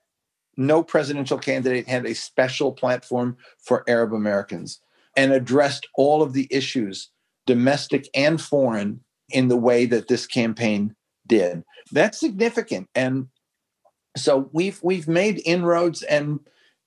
No 0.56 0.82
presidential 0.82 1.38
candidate 1.38 1.86
had 1.86 2.04
a 2.04 2.14
special 2.14 2.72
platform 2.72 3.36
for 3.58 3.84
Arab 3.88 4.12
Americans 4.12 4.80
and 5.16 5.32
addressed 5.32 5.86
all 5.94 6.22
of 6.22 6.32
the 6.32 6.48
issues 6.50 7.10
domestic 7.48 8.08
and 8.14 8.38
foreign, 8.38 9.00
in 9.30 9.48
the 9.48 9.56
way 9.56 9.86
that 9.86 10.08
this 10.08 10.26
campaign 10.26 10.94
did. 11.26 11.64
That's 11.90 12.20
significant. 12.20 12.88
And 12.94 13.28
so 14.16 14.50
we've 14.52 14.78
we've 14.82 15.08
made 15.08 15.42
inroads 15.44 16.02
and 16.02 16.40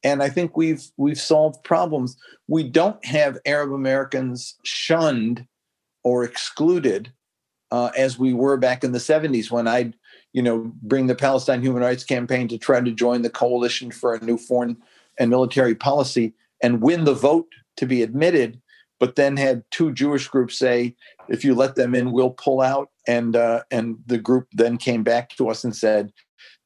and 0.04 0.21
I 0.24 0.30
think 0.30 0.56
we've 0.56 0.84
we've 0.97 1.19
solved 1.19 1.63
problems. 1.63 2.15
We 2.47 2.63
don't 2.63 3.04
have 3.06 3.39
Arab 3.45 3.74
Americans 3.74 4.56
shunned 4.63 5.47
or 6.04 6.24
excluded 6.24 7.12
uh, 7.71 7.91
as 7.97 8.19
we 8.19 8.34
were 8.34 8.58
back 8.58 8.84
in 8.84 8.91
the 8.91 9.00
70s 9.00 9.50
when 9.50 9.67
I'd 9.67 9.95
you 10.34 10.43
know 10.43 10.71
bring 10.84 11.08
the 11.08 11.15
Palestine 11.15 11.63
Human 11.63 11.82
Rights 11.82 12.04
Campaign 12.04 12.47
to 12.50 12.58
try 12.60 12.82
to 12.82 12.91
join 12.91 13.24
the 13.24 13.30
coalition 13.30 13.91
for 13.91 14.13
a 14.13 14.24
new 14.24 14.38
foreign 14.38 14.78
and 15.19 15.32
military 15.32 15.76
policy 15.76 16.34
and 16.62 16.82
win 16.82 17.06
the 17.06 17.15
vote 17.15 17.47
to 17.78 17.88
be 17.88 18.04
admitted 18.04 18.61
but 19.02 19.16
then 19.16 19.36
had 19.36 19.64
two 19.72 19.92
Jewish 19.92 20.28
groups 20.28 20.60
say, 20.60 20.96
if 21.28 21.44
you 21.44 21.56
let 21.56 21.74
them 21.74 21.96
in, 21.96 22.12
we'll 22.12 22.30
pull 22.30 22.62
out. 22.62 22.92
And 23.08 23.36
uh, 23.36 23.64
and 23.72 23.98
the 24.06 24.20
group 24.20 24.48
then 24.54 24.78
came 24.78 25.02
back 25.02 25.36
to 25.38 25.50
us 25.50 25.64
and 25.64 25.76
said, 25.76 26.14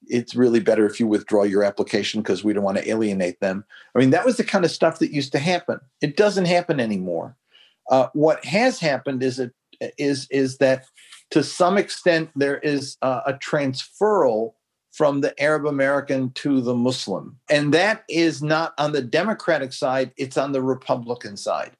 it's 0.07 0.35
really 0.35 0.59
better 0.59 0.85
if 0.85 0.99
you 0.99 1.07
withdraw 1.07 1.43
your 1.43 1.63
application 1.63 2.21
because 2.21 2.43
we 2.43 2.51
don't 2.51 2.65
want 2.65 2.77
to 2.77 2.89
alienate 2.89 3.39
them. 3.39 3.63
I 3.95 3.99
mean, 3.99 4.09
that 4.09 4.25
was 4.25 4.35
the 4.35 4.43
kind 4.43 4.65
of 4.65 4.71
stuff 4.71 4.99
that 4.99 5.13
used 5.13 5.31
to 5.31 5.39
happen. 5.39 5.79
It 6.01 6.17
doesn't 6.17 6.43
happen 6.43 6.81
anymore. 6.81 7.37
Uh, 7.89 8.07
what 8.11 8.43
has 8.43 8.81
happened 8.81 9.23
is 9.23 9.39
it 9.39 9.53
is 9.97 10.27
is 10.29 10.57
that 10.57 10.87
to 11.31 11.41
some 11.41 11.77
extent 11.77 12.31
there 12.35 12.57
is 12.57 12.97
a 13.01 13.39
transferal 13.41 14.55
from 14.91 15.21
the 15.21 15.41
Arab 15.41 15.65
American 15.65 16.31
to 16.31 16.59
the 16.59 16.75
Muslim, 16.75 17.39
and 17.49 17.73
that 17.73 18.03
is 18.09 18.43
not 18.43 18.73
on 18.77 18.91
the 18.91 19.01
Democratic 19.01 19.71
side; 19.71 20.11
it's 20.17 20.35
on 20.35 20.51
the 20.51 20.61
Republican 20.61 21.37
side. 21.37 21.71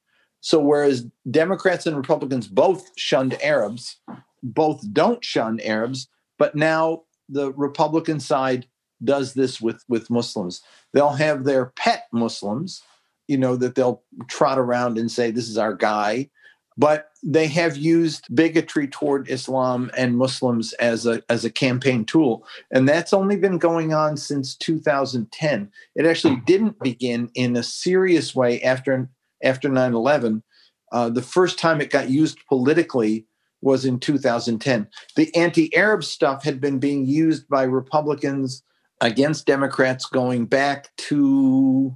So 0.46 0.60
whereas 0.60 1.08
Democrats 1.32 1.88
and 1.88 1.98
Republicans 1.98 2.48
both 2.48 2.92
shunned 2.96 3.36
Arabs, 3.42 3.98
both 4.44 4.80
don't 4.94 5.26
shun 5.26 5.60
Arabs, 5.62 6.08
but 6.38 6.54
now 6.54 7.02
the 7.28 7.52
Republican 7.54 8.20
side 8.20 8.68
does 9.04 9.34
this 9.34 9.60
with 9.60 9.84
with 9.88 10.12
Muslims. 10.12 10.62
They'll 10.94 11.14
have 11.14 11.46
their 11.46 11.74
pet 11.76 12.04
Muslims, 12.14 12.84
you 13.28 13.40
know, 13.40 13.56
that 13.56 13.74
they'll 13.74 14.04
trot 14.28 14.60
around 14.60 15.00
and 15.00 15.12
say, 15.12 15.32
"This 15.32 15.50
is 15.50 15.58
our 15.58 15.74
guy," 15.74 16.30
but 16.78 17.10
they 17.24 17.48
have 17.48 17.76
used 17.76 18.28
bigotry 18.32 18.88
toward 18.88 19.28
Islam 19.28 19.90
and 19.98 20.16
Muslims 20.16 20.74
as 20.74 21.08
a 21.08 21.24
as 21.28 21.44
a 21.44 21.50
campaign 21.50 22.06
tool, 22.06 22.46
and 22.70 22.88
that's 22.88 23.14
only 23.14 23.36
been 23.36 23.58
going 23.58 23.96
on 23.96 24.16
since 24.16 24.56
2010. 24.56 25.72
It 25.96 26.06
actually 26.06 26.40
didn't 26.46 26.78
begin 26.84 27.32
in 27.34 27.56
a 27.56 27.64
serious 27.64 28.36
way 28.36 28.62
after 28.62 29.10
after 29.44 29.70
9/11. 29.70 30.42
Uh, 30.92 31.10
the 31.10 31.22
first 31.22 31.60
time 31.60 31.82
it 31.82 31.90
got 31.90 32.10
used 32.10 32.38
politically 32.48 33.26
was 33.62 33.84
in 33.84 34.00
2010. 34.00 34.88
The 35.16 35.36
anti 35.36 35.76
Arab 35.76 36.04
stuff 36.04 36.44
had 36.44 36.62
been 36.62 36.80
being 36.80 37.06
used 37.06 37.48
by 37.50 37.64
Republicans 37.64 38.64
against 39.02 39.46
Democrats 39.46 40.06
going 40.06 40.46
back 40.46 40.96
to, 40.98 41.96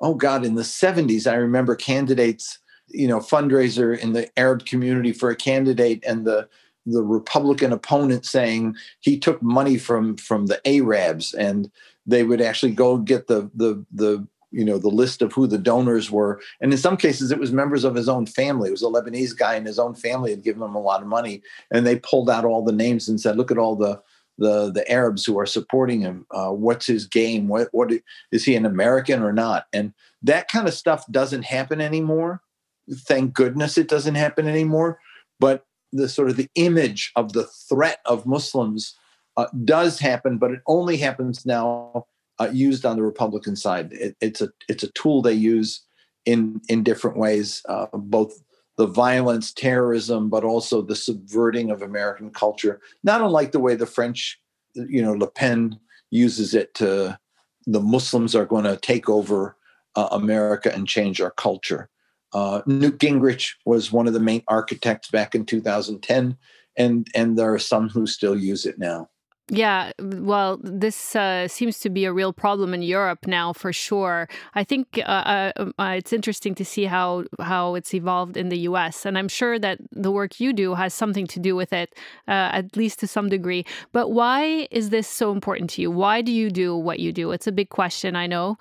oh 0.00 0.14
God, 0.14 0.44
in 0.44 0.54
the 0.54 0.62
70s. 0.62 1.26
I 1.26 1.34
remember 1.34 1.74
candidates, 1.74 2.58
you 2.88 3.08
know, 3.08 3.18
fundraiser 3.18 3.98
in 3.98 4.12
the 4.12 4.28
Arab 4.38 4.66
community 4.66 5.12
for 5.12 5.30
a 5.30 5.36
candidate 5.36 6.04
and 6.06 6.24
the 6.26 6.48
the 6.84 7.02
Republican 7.02 7.72
opponent 7.72 8.26
saying 8.26 8.74
he 9.00 9.18
took 9.18 9.40
money 9.40 9.78
from 9.78 10.16
from 10.16 10.46
the 10.46 10.60
Arabs 10.66 11.32
and 11.32 11.70
they 12.06 12.24
would 12.24 12.40
actually 12.40 12.72
go 12.72 12.98
get 12.98 13.28
the 13.28 13.50
the 13.54 13.84
the 13.92 14.26
you 14.52 14.64
know 14.64 14.78
the 14.78 14.88
list 14.88 15.22
of 15.22 15.32
who 15.32 15.46
the 15.46 15.58
donors 15.58 16.10
were. 16.10 16.40
And 16.60 16.72
in 16.72 16.78
some 16.78 16.96
cases 16.96 17.30
it 17.30 17.38
was 17.38 17.52
members 17.52 17.84
of 17.84 17.94
his 17.94 18.08
own 18.08 18.26
family. 18.26 18.68
It 18.68 18.72
was 18.72 18.82
a 18.82 18.86
lebanese 18.86 19.36
guy 19.36 19.54
and 19.54 19.66
his 19.66 19.78
own 19.78 19.94
family 19.94 20.30
had 20.30 20.42
given 20.42 20.62
him 20.62 20.74
a 20.74 20.80
lot 20.80 21.02
of 21.02 21.08
money. 21.08 21.42
And 21.70 21.86
they 21.86 21.98
pulled 21.98 22.30
out 22.30 22.44
all 22.44 22.64
the 22.64 22.72
names 22.72 23.08
and 23.08 23.20
said 23.20 23.36
look 23.36 23.50
at 23.50 23.58
all 23.58 23.76
the 23.76 24.00
the 24.38 24.70
the 24.70 24.88
arabs 24.90 25.24
who 25.24 25.38
are 25.38 25.46
supporting 25.46 26.00
him. 26.00 26.26
Uh, 26.30 26.50
what's 26.50 26.86
his 26.86 27.06
game? 27.06 27.48
What 27.48 27.68
what 27.72 27.90
is 28.30 28.44
he 28.44 28.54
an 28.54 28.66
american 28.66 29.22
or 29.22 29.32
not? 29.32 29.66
And 29.72 29.92
that 30.22 30.48
kind 30.48 30.68
of 30.68 30.74
stuff 30.74 31.04
doesn't 31.10 31.44
happen 31.44 31.80
anymore. 31.80 32.42
Thank 32.90 33.34
goodness 33.34 33.78
it 33.78 33.88
doesn't 33.88 34.16
happen 34.16 34.46
anymore. 34.46 35.00
But 35.40 35.64
the 35.92 36.08
sort 36.08 36.30
of 36.30 36.36
the 36.36 36.48
image 36.54 37.12
of 37.16 37.32
the 37.32 37.44
threat 37.68 37.98
of 38.06 38.26
muslims 38.26 38.94
uh, 39.36 39.46
does 39.64 39.98
happen 39.98 40.38
but 40.38 40.50
it 40.50 40.60
only 40.66 40.96
happens 40.96 41.46
now 41.46 42.06
uh, 42.42 42.50
used 42.52 42.84
on 42.84 42.96
the 42.96 43.02
Republican 43.02 43.56
side. 43.56 43.92
It, 43.92 44.16
it's 44.20 44.40
a 44.40 44.50
it's 44.68 44.82
a 44.82 44.92
tool 44.92 45.22
they 45.22 45.32
use 45.32 45.82
in 46.24 46.60
in 46.68 46.82
different 46.82 47.16
ways, 47.16 47.62
uh, 47.68 47.86
both 47.92 48.42
the 48.78 48.86
violence, 48.86 49.52
terrorism, 49.52 50.28
but 50.28 50.44
also 50.44 50.82
the 50.82 50.96
subverting 50.96 51.70
of 51.70 51.82
American 51.82 52.30
culture. 52.30 52.80
Not 53.04 53.20
unlike 53.20 53.52
the 53.52 53.60
way 53.60 53.74
the 53.74 53.86
French, 53.86 54.40
you 54.74 55.02
know, 55.02 55.12
Le 55.12 55.30
Pen 55.30 55.78
uses 56.10 56.54
it 56.54 56.74
to 56.74 57.18
the 57.66 57.80
Muslims 57.80 58.34
are 58.34 58.46
going 58.46 58.64
to 58.64 58.76
take 58.76 59.08
over 59.08 59.56
uh, 59.94 60.08
America 60.10 60.74
and 60.74 60.88
change 60.88 61.20
our 61.20 61.30
culture. 61.30 61.88
Uh, 62.32 62.62
Newt 62.66 62.98
Gingrich 62.98 63.52
was 63.66 63.92
one 63.92 64.06
of 64.06 64.14
the 64.14 64.20
main 64.20 64.42
architects 64.48 65.10
back 65.10 65.34
in 65.34 65.44
2010, 65.44 66.36
and 66.78 67.06
and 67.14 67.38
there 67.38 67.52
are 67.52 67.58
some 67.58 67.88
who 67.90 68.06
still 68.06 68.36
use 68.36 68.64
it 68.64 68.78
now. 68.78 69.10
Yeah, 69.54 69.92
well, 70.00 70.58
this 70.62 71.14
uh, 71.14 71.46
seems 71.46 71.78
to 71.80 71.90
be 71.90 72.06
a 72.06 72.12
real 72.12 72.32
problem 72.32 72.72
in 72.72 72.80
Europe 72.80 73.26
now, 73.26 73.52
for 73.52 73.70
sure. 73.70 74.26
I 74.54 74.64
think 74.64 74.98
uh, 74.98 75.02
uh, 75.02 75.52
um, 75.58 75.74
uh, 75.78 75.94
it's 75.98 76.10
interesting 76.14 76.54
to 76.54 76.64
see 76.64 76.86
how 76.86 77.24
how 77.38 77.74
it's 77.74 77.92
evolved 77.92 78.38
in 78.38 78.48
the 78.48 78.60
U.S., 78.60 79.04
and 79.04 79.18
I'm 79.18 79.28
sure 79.28 79.58
that 79.58 79.76
the 79.92 80.10
work 80.10 80.40
you 80.40 80.54
do 80.54 80.72
has 80.72 80.94
something 80.94 81.26
to 81.26 81.38
do 81.38 81.54
with 81.54 81.70
it, 81.74 81.94
uh, 82.26 82.48
at 82.60 82.78
least 82.78 82.98
to 83.00 83.06
some 83.06 83.28
degree. 83.28 83.66
But 83.92 84.12
why 84.12 84.68
is 84.70 84.88
this 84.88 85.06
so 85.06 85.32
important 85.32 85.68
to 85.72 85.82
you? 85.82 85.90
Why 85.90 86.22
do 86.22 86.32
you 86.32 86.48
do 86.48 86.74
what 86.74 86.98
you 86.98 87.12
do? 87.12 87.30
It's 87.32 87.46
a 87.46 87.52
big 87.52 87.68
question, 87.68 88.16
I 88.16 88.26
know, 88.26 88.56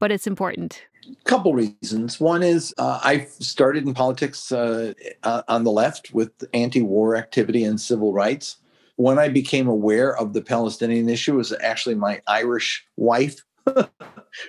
but 0.00 0.10
it's 0.10 0.26
important 0.26 0.86
couple 1.24 1.52
reasons. 1.52 2.18
One 2.18 2.42
is 2.42 2.72
uh, 2.78 2.98
I 3.04 3.26
started 3.40 3.86
in 3.86 3.92
politics 3.92 4.50
on 4.50 5.64
the 5.64 5.70
left 5.70 6.14
with 6.14 6.32
anti-war 6.54 7.14
activity 7.14 7.62
and 7.62 7.78
civil 7.78 8.14
rights 8.14 8.56
when 8.96 9.18
I 9.18 9.28
became 9.28 9.68
aware 9.68 10.16
of 10.16 10.32
the 10.32 10.42
Palestinian 10.42 11.08
issue, 11.08 11.36
was 11.36 11.52
actually 11.60 11.94
my 11.94 12.20
Irish 12.26 12.84
wife 12.96 13.40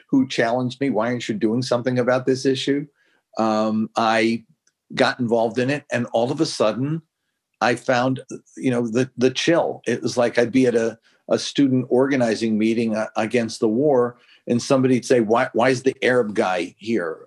who 0.09 0.27
challenged 0.27 0.79
me. 0.79 0.89
Why 0.89 1.07
aren't 1.07 1.27
you 1.27 1.35
doing 1.35 1.61
something 1.61 1.97
about 1.97 2.25
this 2.25 2.45
issue? 2.45 2.85
Um, 3.37 3.89
I 3.95 4.45
got 4.93 5.19
involved 5.19 5.57
in 5.57 5.69
it, 5.69 5.85
and 5.91 6.05
all 6.13 6.31
of 6.31 6.41
a 6.41 6.45
sudden, 6.45 7.01
I 7.61 7.75
found, 7.75 8.21
you 8.57 8.71
know, 8.71 8.87
the 8.87 9.09
the 9.17 9.31
chill. 9.31 9.81
It 9.87 10.01
was 10.01 10.17
like 10.17 10.37
I'd 10.37 10.51
be 10.51 10.67
at 10.67 10.75
a 10.75 10.99
a 11.27 11.39
student 11.39 11.87
organizing 11.89 12.57
meeting 12.57 12.95
uh, 12.95 13.07
against 13.15 13.59
the 13.59 13.67
war, 13.67 14.17
and 14.47 14.61
somebody'd 14.61 15.05
say, 15.05 15.21
"Why 15.21 15.49
why 15.53 15.69
is 15.69 15.83
the 15.83 15.95
Arab 16.03 16.35
guy 16.35 16.75
here? 16.77 17.25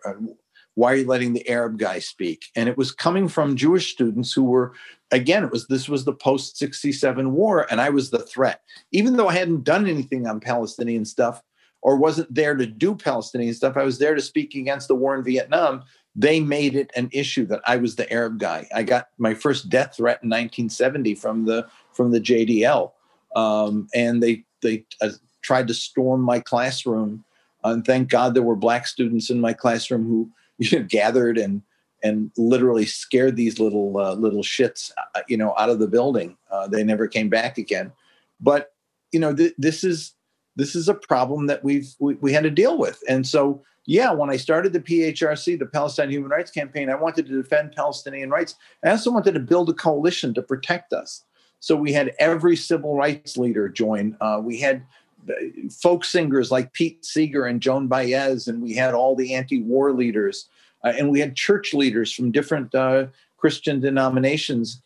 Why 0.79 0.93
are 0.93 0.97
you 0.99 1.09
letting 1.09 1.33
the 1.33 1.49
Arab 1.49 1.77
guy 1.77 1.99
speak? 1.99 2.45
And 2.55 2.69
it 2.69 2.79
was 2.79 2.93
coming 2.93 3.27
from 3.27 3.57
Jewish 3.57 3.91
students 3.91 4.33
who 4.33 4.45
were, 4.45 4.75
again, 5.11 5.43
it 5.43 5.51
was 5.51 5.67
this 5.67 5.89
was 5.89 6.05
the 6.05 6.13
post 6.13 6.57
67 6.57 7.33
war, 7.33 7.67
and 7.69 7.81
I 7.81 7.89
was 7.89 8.11
the 8.11 8.21
threat. 8.21 8.63
Even 8.93 9.17
though 9.17 9.27
I 9.27 9.33
hadn't 9.33 9.65
done 9.65 9.89
anything 9.89 10.29
on 10.29 10.39
Palestinian 10.39 11.05
stuff 11.05 11.43
or 11.83 11.97
wasn't 11.97 12.33
there 12.33 12.55
to 12.55 12.65
do 12.65 12.95
Palestinian 12.95 13.55
stuff, 13.55 13.77
I 13.77 13.83
was 13.83 13.99
there 13.99 14.15
to 14.15 14.23
speak 14.23 14.55
against 14.55 14.87
the 14.87 14.95
war 14.95 15.17
in 15.17 15.25
Vietnam. 15.25 15.83
They 16.15 16.39
made 16.39 16.77
it 16.77 16.93
an 16.95 17.09
issue 17.11 17.45
that 17.47 17.61
I 17.67 17.75
was 17.79 17.97
the 17.97 18.09
Arab 18.13 18.39
guy. 18.39 18.69
I 18.73 18.85
got 18.85 19.09
my 19.19 19.35
first 19.35 19.69
death 19.69 19.97
threat 19.97 20.21
in 20.23 20.29
1970 20.29 21.17
from 21.17 21.45
the 21.45 21.67
from 21.93 22.13
the 22.13 22.21
JDL, 22.21 22.93
um, 23.35 23.89
and 23.97 24.23
they 24.23 24.45
they 24.63 24.85
uh, 25.01 25.11
tried 25.43 25.67
to 25.67 25.75
storm 25.75 26.21
my 26.21 26.39
classroom. 26.39 27.25
And 27.65 27.85
thank 27.85 28.11
God 28.11 28.35
there 28.35 28.45
were 28.45 28.55
black 28.55 28.87
students 28.87 29.29
in 29.29 29.41
my 29.41 29.53
classroom 29.53 30.07
who 30.07 30.31
you 30.71 30.79
know, 30.79 30.87
gathered 30.89 31.39
and 31.39 31.63
and 32.03 32.31
literally 32.37 32.87
scared 32.87 33.37
these 33.37 33.59
little 33.59 33.99
uh, 33.99 34.15
little 34.15 34.43
shits, 34.43 34.93
uh, 35.15 35.21
you 35.29 35.37
know, 35.37 35.55
out 35.59 35.71
of 35.71 35.79
the 35.79 35.89
building. 35.89 36.37
Uh, 36.51 36.67
they 36.69 36.85
never 36.85 37.09
came 37.09 37.29
back 37.29 37.59
again. 37.59 37.93
But 38.41 38.73
you 39.13 39.21
know, 39.21 39.35
th- 39.35 39.55
this 39.59 39.85
is 39.85 40.15
this 40.57 40.75
is 40.75 40.89
a 40.89 40.95
problem 40.95 41.47
that 41.47 41.65
we've 41.65 41.95
we, 41.99 42.15
we 42.15 42.33
had 42.33 42.45
to 42.45 42.51
deal 42.51 42.79
with. 42.79 43.03
And 43.09 43.27
so, 43.27 43.63
yeah, 43.87 44.13
when 44.13 44.31
I 44.31 44.37
started 44.37 44.73
the 44.73 44.81
PHRC, 44.81 45.59
the 45.59 45.67
Palestine 45.67 46.11
Human 46.11 46.31
Rights 46.31 46.51
Campaign, 46.51 46.91
I 46.91 46.95
wanted 46.95 47.27
to 47.27 47.43
defend 47.43 47.73
Palestinian 47.73 48.31
rights. 48.31 48.55
I 48.85 48.91
also 48.91 49.11
wanted 49.11 49.35
to 49.35 49.41
build 49.41 49.71
a 49.71 49.75
coalition 49.75 50.35
to 50.35 50.43
protect 50.43 50.93
us. 50.93 51.25
So 51.61 51.75
we 51.75 51.93
had 51.93 52.15
every 52.21 52.55
civil 52.55 52.95
rights 52.95 53.37
leader 53.37 53.69
join. 53.69 54.17
Uh, 54.21 54.41
we 54.43 54.61
had 54.61 54.85
folk 55.71 56.05
singers 56.05 56.51
like 56.51 56.73
Pete 56.73 57.05
Seeger 57.05 57.45
and 57.45 57.61
Joan 57.61 57.89
Baez, 57.89 58.49
and 58.49 58.63
we 58.63 58.75
had 58.75 58.95
all 58.95 59.15
the 59.15 59.35
anti-war 59.35 59.93
leaders, 59.93 60.49
uh, 60.85 60.93
and 60.97 61.11
we 61.11 61.21
had 61.21 61.37
church 61.37 61.75
leaders 61.75 62.13
from 62.13 62.31
different 62.31 62.75
uh, 62.75 63.07
Christian 63.37 63.81
denominations, 63.81 64.83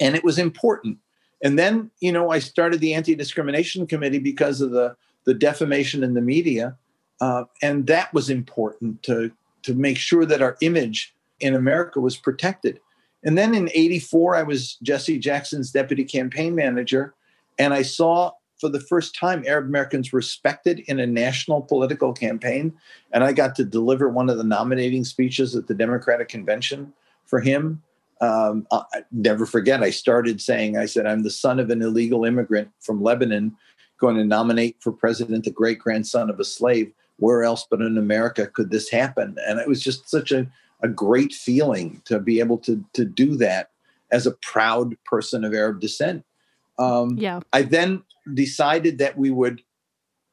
and 0.00 0.14
it 0.14 0.24
was 0.24 0.38
important. 0.38 0.98
And 1.42 1.58
then, 1.58 1.90
you 2.00 2.12
know, 2.12 2.30
I 2.30 2.38
started 2.38 2.80
the 2.80 2.94
anti-discrimination 2.94 3.86
committee 3.86 4.18
because 4.18 4.60
of 4.60 4.70
the 4.70 4.96
the 5.24 5.34
defamation 5.34 6.02
in 6.02 6.14
the 6.14 6.22
media, 6.22 6.76
uh, 7.20 7.44
and 7.60 7.86
that 7.86 8.12
was 8.14 8.30
important 8.30 9.02
to 9.04 9.30
to 9.62 9.74
make 9.74 9.98
sure 9.98 10.24
that 10.24 10.42
our 10.42 10.56
image 10.60 11.14
in 11.40 11.54
America 11.54 12.00
was 12.00 12.16
protected. 12.16 12.80
And 13.22 13.36
then 13.36 13.54
in 13.54 13.70
'84, 13.74 14.36
I 14.36 14.42
was 14.42 14.76
Jesse 14.82 15.18
Jackson's 15.18 15.70
deputy 15.72 16.04
campaign 16.04 16.54
manager, 16.54 17.14
and 17.58 17.74
I 17.74 17.82
saw 17.82 18.32
for 18.60 18.68
the 18.68 18.80
first 18.80 19.14
time, 19.14 19.42
Arab 19.46 19.66
Americans 19.66 20.12
were 20.12 20.18
respected 20.18 20.80
in 20.80 21.00
a 21.00 21.06
national 21.06 21.62
political 21.62 22.12
campaign. 22.12 22.72
And 23.12 23.24
I 23.24 23.32
got 23.32 23.54
to 23.56 23.64
deliver 23.64 24.08
one 24.08 24.28
of 24.28 24.36
the 24.36 24.44
nominating 24.44 25.04
speeches 25.04 25.56
at 25.56 25.66
the 25.66 25.74
Democratic 25.74 26.28
Convention 26.28 26.92
for 27.24 27.40
him. 27.40 27.82
Um, 28.20 28.66
I 28.70 29.02
never 29.10 29.46
forget, 29.46 29.82
I 29.82 29.88
started 29.88 30.42
saying, 30.42 30.76
I 30.76 30.84
said, 30.84 31.06
I'm 31.06 31.22
the 31.22 31.30
son 31.30 31.58
of 31.58 31.70
an 31.70 31.80
illegal 31.80 32.26
immigrant 32.26 32.68
from 32.80 33.02
Lebanon, 33.02 33.56
going 33.98 34.16
to 34.16 34.24
nominate 34.24 34.76
for 34.80 34.92
president 34.92 35.44
the 35.44 35.50
great 35.50 35.78
grandson 35.78 36.28
of 36.28 36.38
a 36.38 36.44
slave. 36.44 36.92
Where 37.16 37.42
else 37.42 37.66
but 37.70 37.80
in 37.80 37.96
America 37.96 38.46
could 38.46 38.70
this 38.70 38.90
happen? 38.90 39.36
And 39.46 39.58
it 39.58 39.68
was 39.68 39.82
just 39.82 40.10
such 40.10 40.32
a, 40.32 40.46
a 40.82 40.88
great 40.88 41.32
feeling 41.32 42.02
to 42.04 42.18
be 42.18 42.40
able 42.40 42.58
to 42.58 42.84
to 42.94 43.04
do 43.04 43.36
that 43.36 43.70
as 44.10 44.26
a 44.26 44.32
proud 44.32 44.96
person 45.04 45.44
of 45.44 45.54
Arab 45.54 45.80
descent. 45.80 46.24
Um, 46.78 47.16
yeah. 47.18 47.40
I 47.52 47.62
then 47.62 48.02
decided 48.34 48.98
that 48.98 49.16
we 49.16 49.30
would 49.30 49.62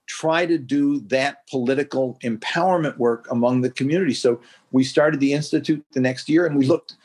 try 0.08 0.46
to 0.46 0.58
do 0.58 1.02
that 1.02 1.46
political 1.48 2.18
empowerment 2.24 2.98
work 2.98 3.28
among 3.30 3.62
the 3.62 3.70
community. 3.70 4.14
So 4.14 4.40
we 4.72 4.84
started 4.84 5.20
the 5.20 5.34
institute 5.34 5.86
the 5.92 6.00
next 6.00 6.30
year, 6.30 6.46
and 6.46 6.58
we 6.58 6.66
looked. 6.66 6.96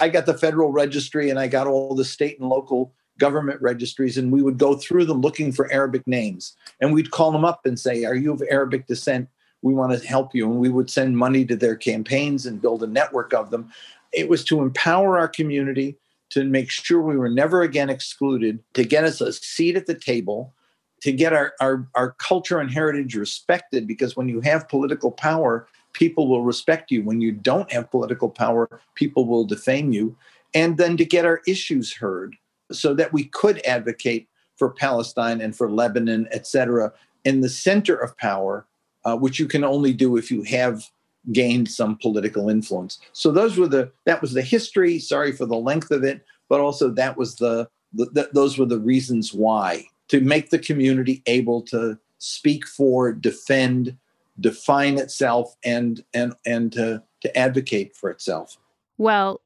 I 0.00 0.08
got 0.08 0.26
the 0.26 0.36
federal 0.36 0.70
registry, 0.70 1.30
and 1.30 1.38
I 1.38 1.48
got 1.48 1.66
all 1.66 1.94
the 1.94 2.04
state 2.04 2.38
and 2.38 2.48
local 2.48 2.92
government 3.18 3.60
registries, 3.60 4.16
and 4.16 4.30
we 4.30 4.42
would 4.42 4.58
go 4.58 4.76
through 4.76 5.06
them 5.06 5.20
looking 5.20 5.50
for 5.52 5.72
Arabic 5.72 6.06
names, 6.06 6.54
and 6.80 6.92
we'd 6.92 7.10
call 7.10 7.32
them 7.32 7.44
up 7.44 7.66
and 7.66 7.78
say, 7.78 8.04
"Are 8.04 8.14
you 8.14 8.32
of 8.32 8.42
Arabic 8.50 8.86
descent? 8.86 9.28
We 9.62 9.74
want 9.74 9.98
to 9.98 10.06
help 10.06 10.34
you." 10.34 10.50
And 10.50 10.60
we 10.60 10.68
would 10.68 10.90
send 10.90 11.16
money 11.16 11.44
to 11.46 11.56
their 11.56 11.76
campaigns 11.76 12.46
and 12.46 12.62
build 12.62 12.82
a 12.82 12.86
network 12.86 13.32
of 13.32 13.50
them. 13.50 13.70
It 14.12 14.28
was 14.28 14.44
to 14.44 14.60
empower 14.60 15.18
our 15.18 15.28
community 15.28 15.96
to 16.30 16.44
make 16.44 16.70
sure 16.70 17.00
we 17.00 17.16
were 17.16 17.28
never 17.28 17.62
again 17.62 17.90
excluded, 17.90 18.58
to 18.74 18.84
get 18.84 19.04
us 19.04 19.20
a 19.20 19.32
seat 19.32 19.76
at 19.76 19.86
the 19.86 19.94
table, 19.94 20.54
to 21.00 21.12
get 21.12 21.32
our, 21.32 21.54
our, 21.60 21.86
our 21.94 22.12
culture 22.12 22.58
and 22.58 22.70
heritage 22.70 23.14
respected. 23.14 23.86
Because 23.86 24.16
when 24.16 24.28
you 24.28 24.40
have 24.40 24.68
political 24.68 25.10
power, 25.10 25.66
people 25.92 26.28
will 26.28 26.42
respect 26.42 26.90
you. 26.90 27.02
When 27.02 27.20
you 27.20 27.32
don't 27.32 27.72
have 27.72 27.90
political 27.90 28.28
power, 28.28 28.80
people 28.94 29.24
will 29.24 29.44
defame 29.44 29.92
you. 29.92 30.16
And 30.54 30.76
then 30.76 30.96
to 30.96 31.04
get 31.04 31.24
our 31.24 31.40
issues 31.46 31.94
heard 31.94 32.36
so 32.70 32.94
that 32.94 33.12
we 33.12 33.24
could 33.24 33.64
advocate 33.66 34.28
for 34.56 34.70
Palestine 34.70 35.40
and 35.40 35.56
for 35.56 35.70
Lebanon, 35.70 36.28
et 36.30 36.46
cetera, 36.46 36.92
in 37.24 37.40
the 37.40 37.48
center 37.48 37.94
of 37.94 38.16
power, 38.18 38.66
uh, 39.04 39.16
which 39.16 39.38
you 39.38 39.46
can 39.46 39.64
only 39.64 39.92
do 39.92 40.16
if 40.16 40.30
you 40.30 40.42
have 40.42 40.90
gained 41.32 41.68
some 41.70 41.96
political 41.96 42.48
influence. 42.48 42.98
So 43.12 43.30
those 43.30 43.58
were 43.58 43.68
the 43.68 43.90
that 44.06 44.20
was 44.20 44.32
the 44.32 44.42
history. 44.42 44.98
Sorry 44.98 45.32
for 45.32 45.46
the 45.46 45.56
length 45.56 45.90
of 45.90 46.04
it, 46.04 46.24
but 46.48 46.60
also 46.60 46.90
that 46.90 47.16
was 47.16 47.36
the, 47.36 47.68
the, 47.92 48.06
the 48.06 48.30
those 48.32 48.58
were 48.58 48.66
the 48.66 48.78
reasons 48.78 49.32
why 49.32 49.86
to 50.08 50.20
make 50.20 50.50
the 50.50 50.58
community 50.58 51.22
able 51.26 51.62
to 51.62 51.98
speak 52.18 52.66
for, 52.66 53.12
defend, 53.12 53.96
define 54.40 54.98
itself, 54.98 55.54
and 55.64 56.04
and 56.14 56.34
and 56.46 56.72
to 56.72 57.02
to 57.20 57.36
advocate 57.36 57.96
for 57.96 58.10
itself. 58.10 58.56
Well, 58.96 59.40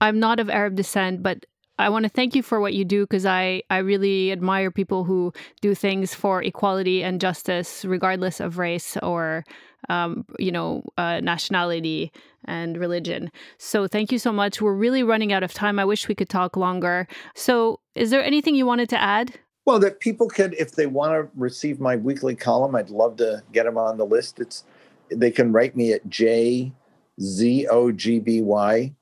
I'm 0.00 0.18
not 0.18 0.40
of 0.40 0.50
Arab 0.50 0.74
descent, 0.74 1.22
but 1.22 1.46
I 1.78 1.88
want 1.90 2.04
to 2.04 2.08
thank 2.08 2.34
you 2.34 2.42
for 2.42 2.60
what 2.60 2.74
you 2.74 2.84
do 2.84 3.04
because 3.04 3.24
I, 3.24 3.62
I 3.70 3.78
really 3.78 4.32
admire 4.32 4.70
people 4.70 5.04
who 5.04 5.32
do 5.60 5.74
things 5.74 6.12
for 6.12 6.42
equality 6.42 7.04
and 7.04 7.20
justice, 7.20 7.84
regardless 7.84 8.40
of 8.40 8.58
race 8.58 8.96
or, 9.02 9.44
um, 9.88 10.24
you 10.38 10.52
know, 10.52 10.82
uh, 10.96 11.20
nationality 11.20 12.12
and 12.44 12.76
religion. 12.78 13.30
So 13.58 13.86
thank 13.86 14.12
you 14.12 14.18
so 14.18 14.32
much. 14.32 14.60
We're 14.60 14.74
really 14.74 15.02
running 15.02 15.32
out 15.32 15.42
of 15.42 15.52
time. 15.52 15.78
I 15.78 15.84
wish 15.84 16.08
we 16.08 16.14
could 16.14 16.28
talk 16.28 16.56
longer. 16.56 17.06
So, 17.34 17.80
is 17.94 18.10
there 18.10 18.22
anything 18.22 18.54
you 18.54 18.66
wanted 18.66 18.88
to 18.90 19.00
add? 19.00 19.38
Well, 19.64 19.78
that 19.80 20.00
people 20.00 20.28
could, 20.28 20.54
if 20.54 20.72
they 20.72 20.86
want 20.86 21.12
to 21.12 21.28
receive 21.36 21.78
my 21.78 21.96
weekly 21.96 22.34
column, 22.34 22.74
I'd 22.74 22.88
love 22.90 23.16
to 23.16 23.42
get 23.52 23.64
them 23.64 23.76
on 23.76 23.98
the 23.98 24.06
list. 24.06 24.40
It's 24.40 24.64
they 25.10 25.30
can 25.30 25.52
write 25.52 25.76
me 25.76 25.92
at 25.92 26.08
J 26.08 26.72
Z 27.20 27.66
O 27.68 27.92
G 27.92 28.18
B 28.18 28.40
Y 28.40 28.94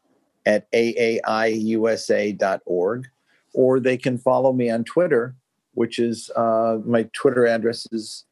at 0.44 0.70
aaiusa.org, 0.72 1.28
or 3.54 3.80
they 3.80 3.96
can 3.96 4.18
follow 4.18 4.52
me 4.52 4.70
on 4.70 4.84
Twitter, 4.84 5.34
which 5.74 5.98
is 5.98 6.30
uh, 6.36 6.78
my 6.84 7.08
Twitter 7.12 7.46
address 7.46 7.86
is 7.92 8.24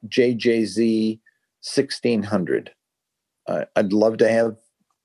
JJZ1600. 1.65 2.69
Uh, 3.47 3.65
I'd 3.77 3.93
love 3.93 4.19
to 4.19 4.29
have 4.29 4.57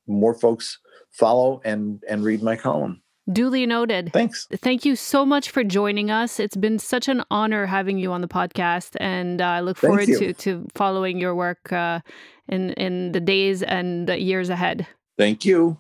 more 0.08 0.34
folks 0.34 0.80
follow 1.12 1.62
and, 1.64 2.04
and 2.08 2.24
read 2.24 2.42
my 2.42 2.56
column. 2.56 3.02
Duly 3.32 3.66
noted. 3.66 4.12
Thanks. 4.12 4.48
Thank 4.56 4.86
you 4.86 4.96
so 4.96 5.24
much 5.24 5.52
for 5.52 5.64
joining 5.64 6.10
us. 6.10 6.40
It's 6.40 6.56
been 6.56 6.80
such 6.80 7.08
an 7.08 7.24
honor 7.30 7.68
having 7.68 8.00
you 8.00 8.12
on 8.12 8.22
the 8.22 8.28
podcast, 8.28 8.96
and 9.00 9.40
uh, 9.40 9.46
I 9.46 9.60
look 9.60 9.78
forward 9.78 10.08
to, 10.08 10.34
to 10.34 10.68
following 10.74 11.20
your 11.20 11.36
work 11.36 11.72
uh, 11.72 12.00
in 12.48 12.74
in 12.74 13.12
the 13.12 13.20
days 13.20 13.62
and 13.62 14.08
the 14.08 14.20
years 14.20 14.50
ahead. 14.50 14.88
Thank 15.16 15.46
you. 15.46 15.78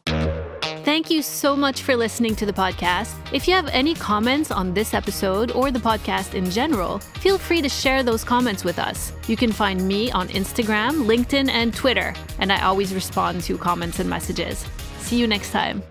Thank 0.89 1.11
you 1.11 1.21
so 1.21 1.55
much 1.55 1.83
for 1.83 1.95
listening 1.95 2.35
to 2.37 2.47
the 2.47 2.51
podcast. 2.51 3.13
If 3.31 3.47
you 3.47 3.53
have 3.53 3.67
any 3.67 3.93
comments 3.93 4.49
on 4.49 4.73
this 4.73 4.95
episode 4.95 5.51
or 5.51 5.69
the 5.69 5.77
podcast 5.77 6.33
in 6.33 6.49
general, 6.49 6.97
feel 6.97 7.37
free 7.37 7.61
to 7.61 7.69
share 7.69 8.01
those 8.01 8.23
comments 8.23 8.63
with 8.63 8.79
us. 8.79 9.13
You 9.27 9.37
can 9.37 9.51
find 9.51 9.87
me 9.87 10.09
on 10.11 10.29
Instagram, 10.29 11.05
LinkedIn, 11.05 11.47
and 11.47 11.75
Twitter, 11.75 12.15
and 12.39 12.51
I 12.51 12.63
always 12.63 12.91
respond 12.91 13.43
to 13.43 13.55
comments 13.55 13.99
and 13.99 14.09
messages. 14.09 14.65
See 14.97 15.19
you 15.19 15.27
next 15.27 15.51
time. 15.51 15.83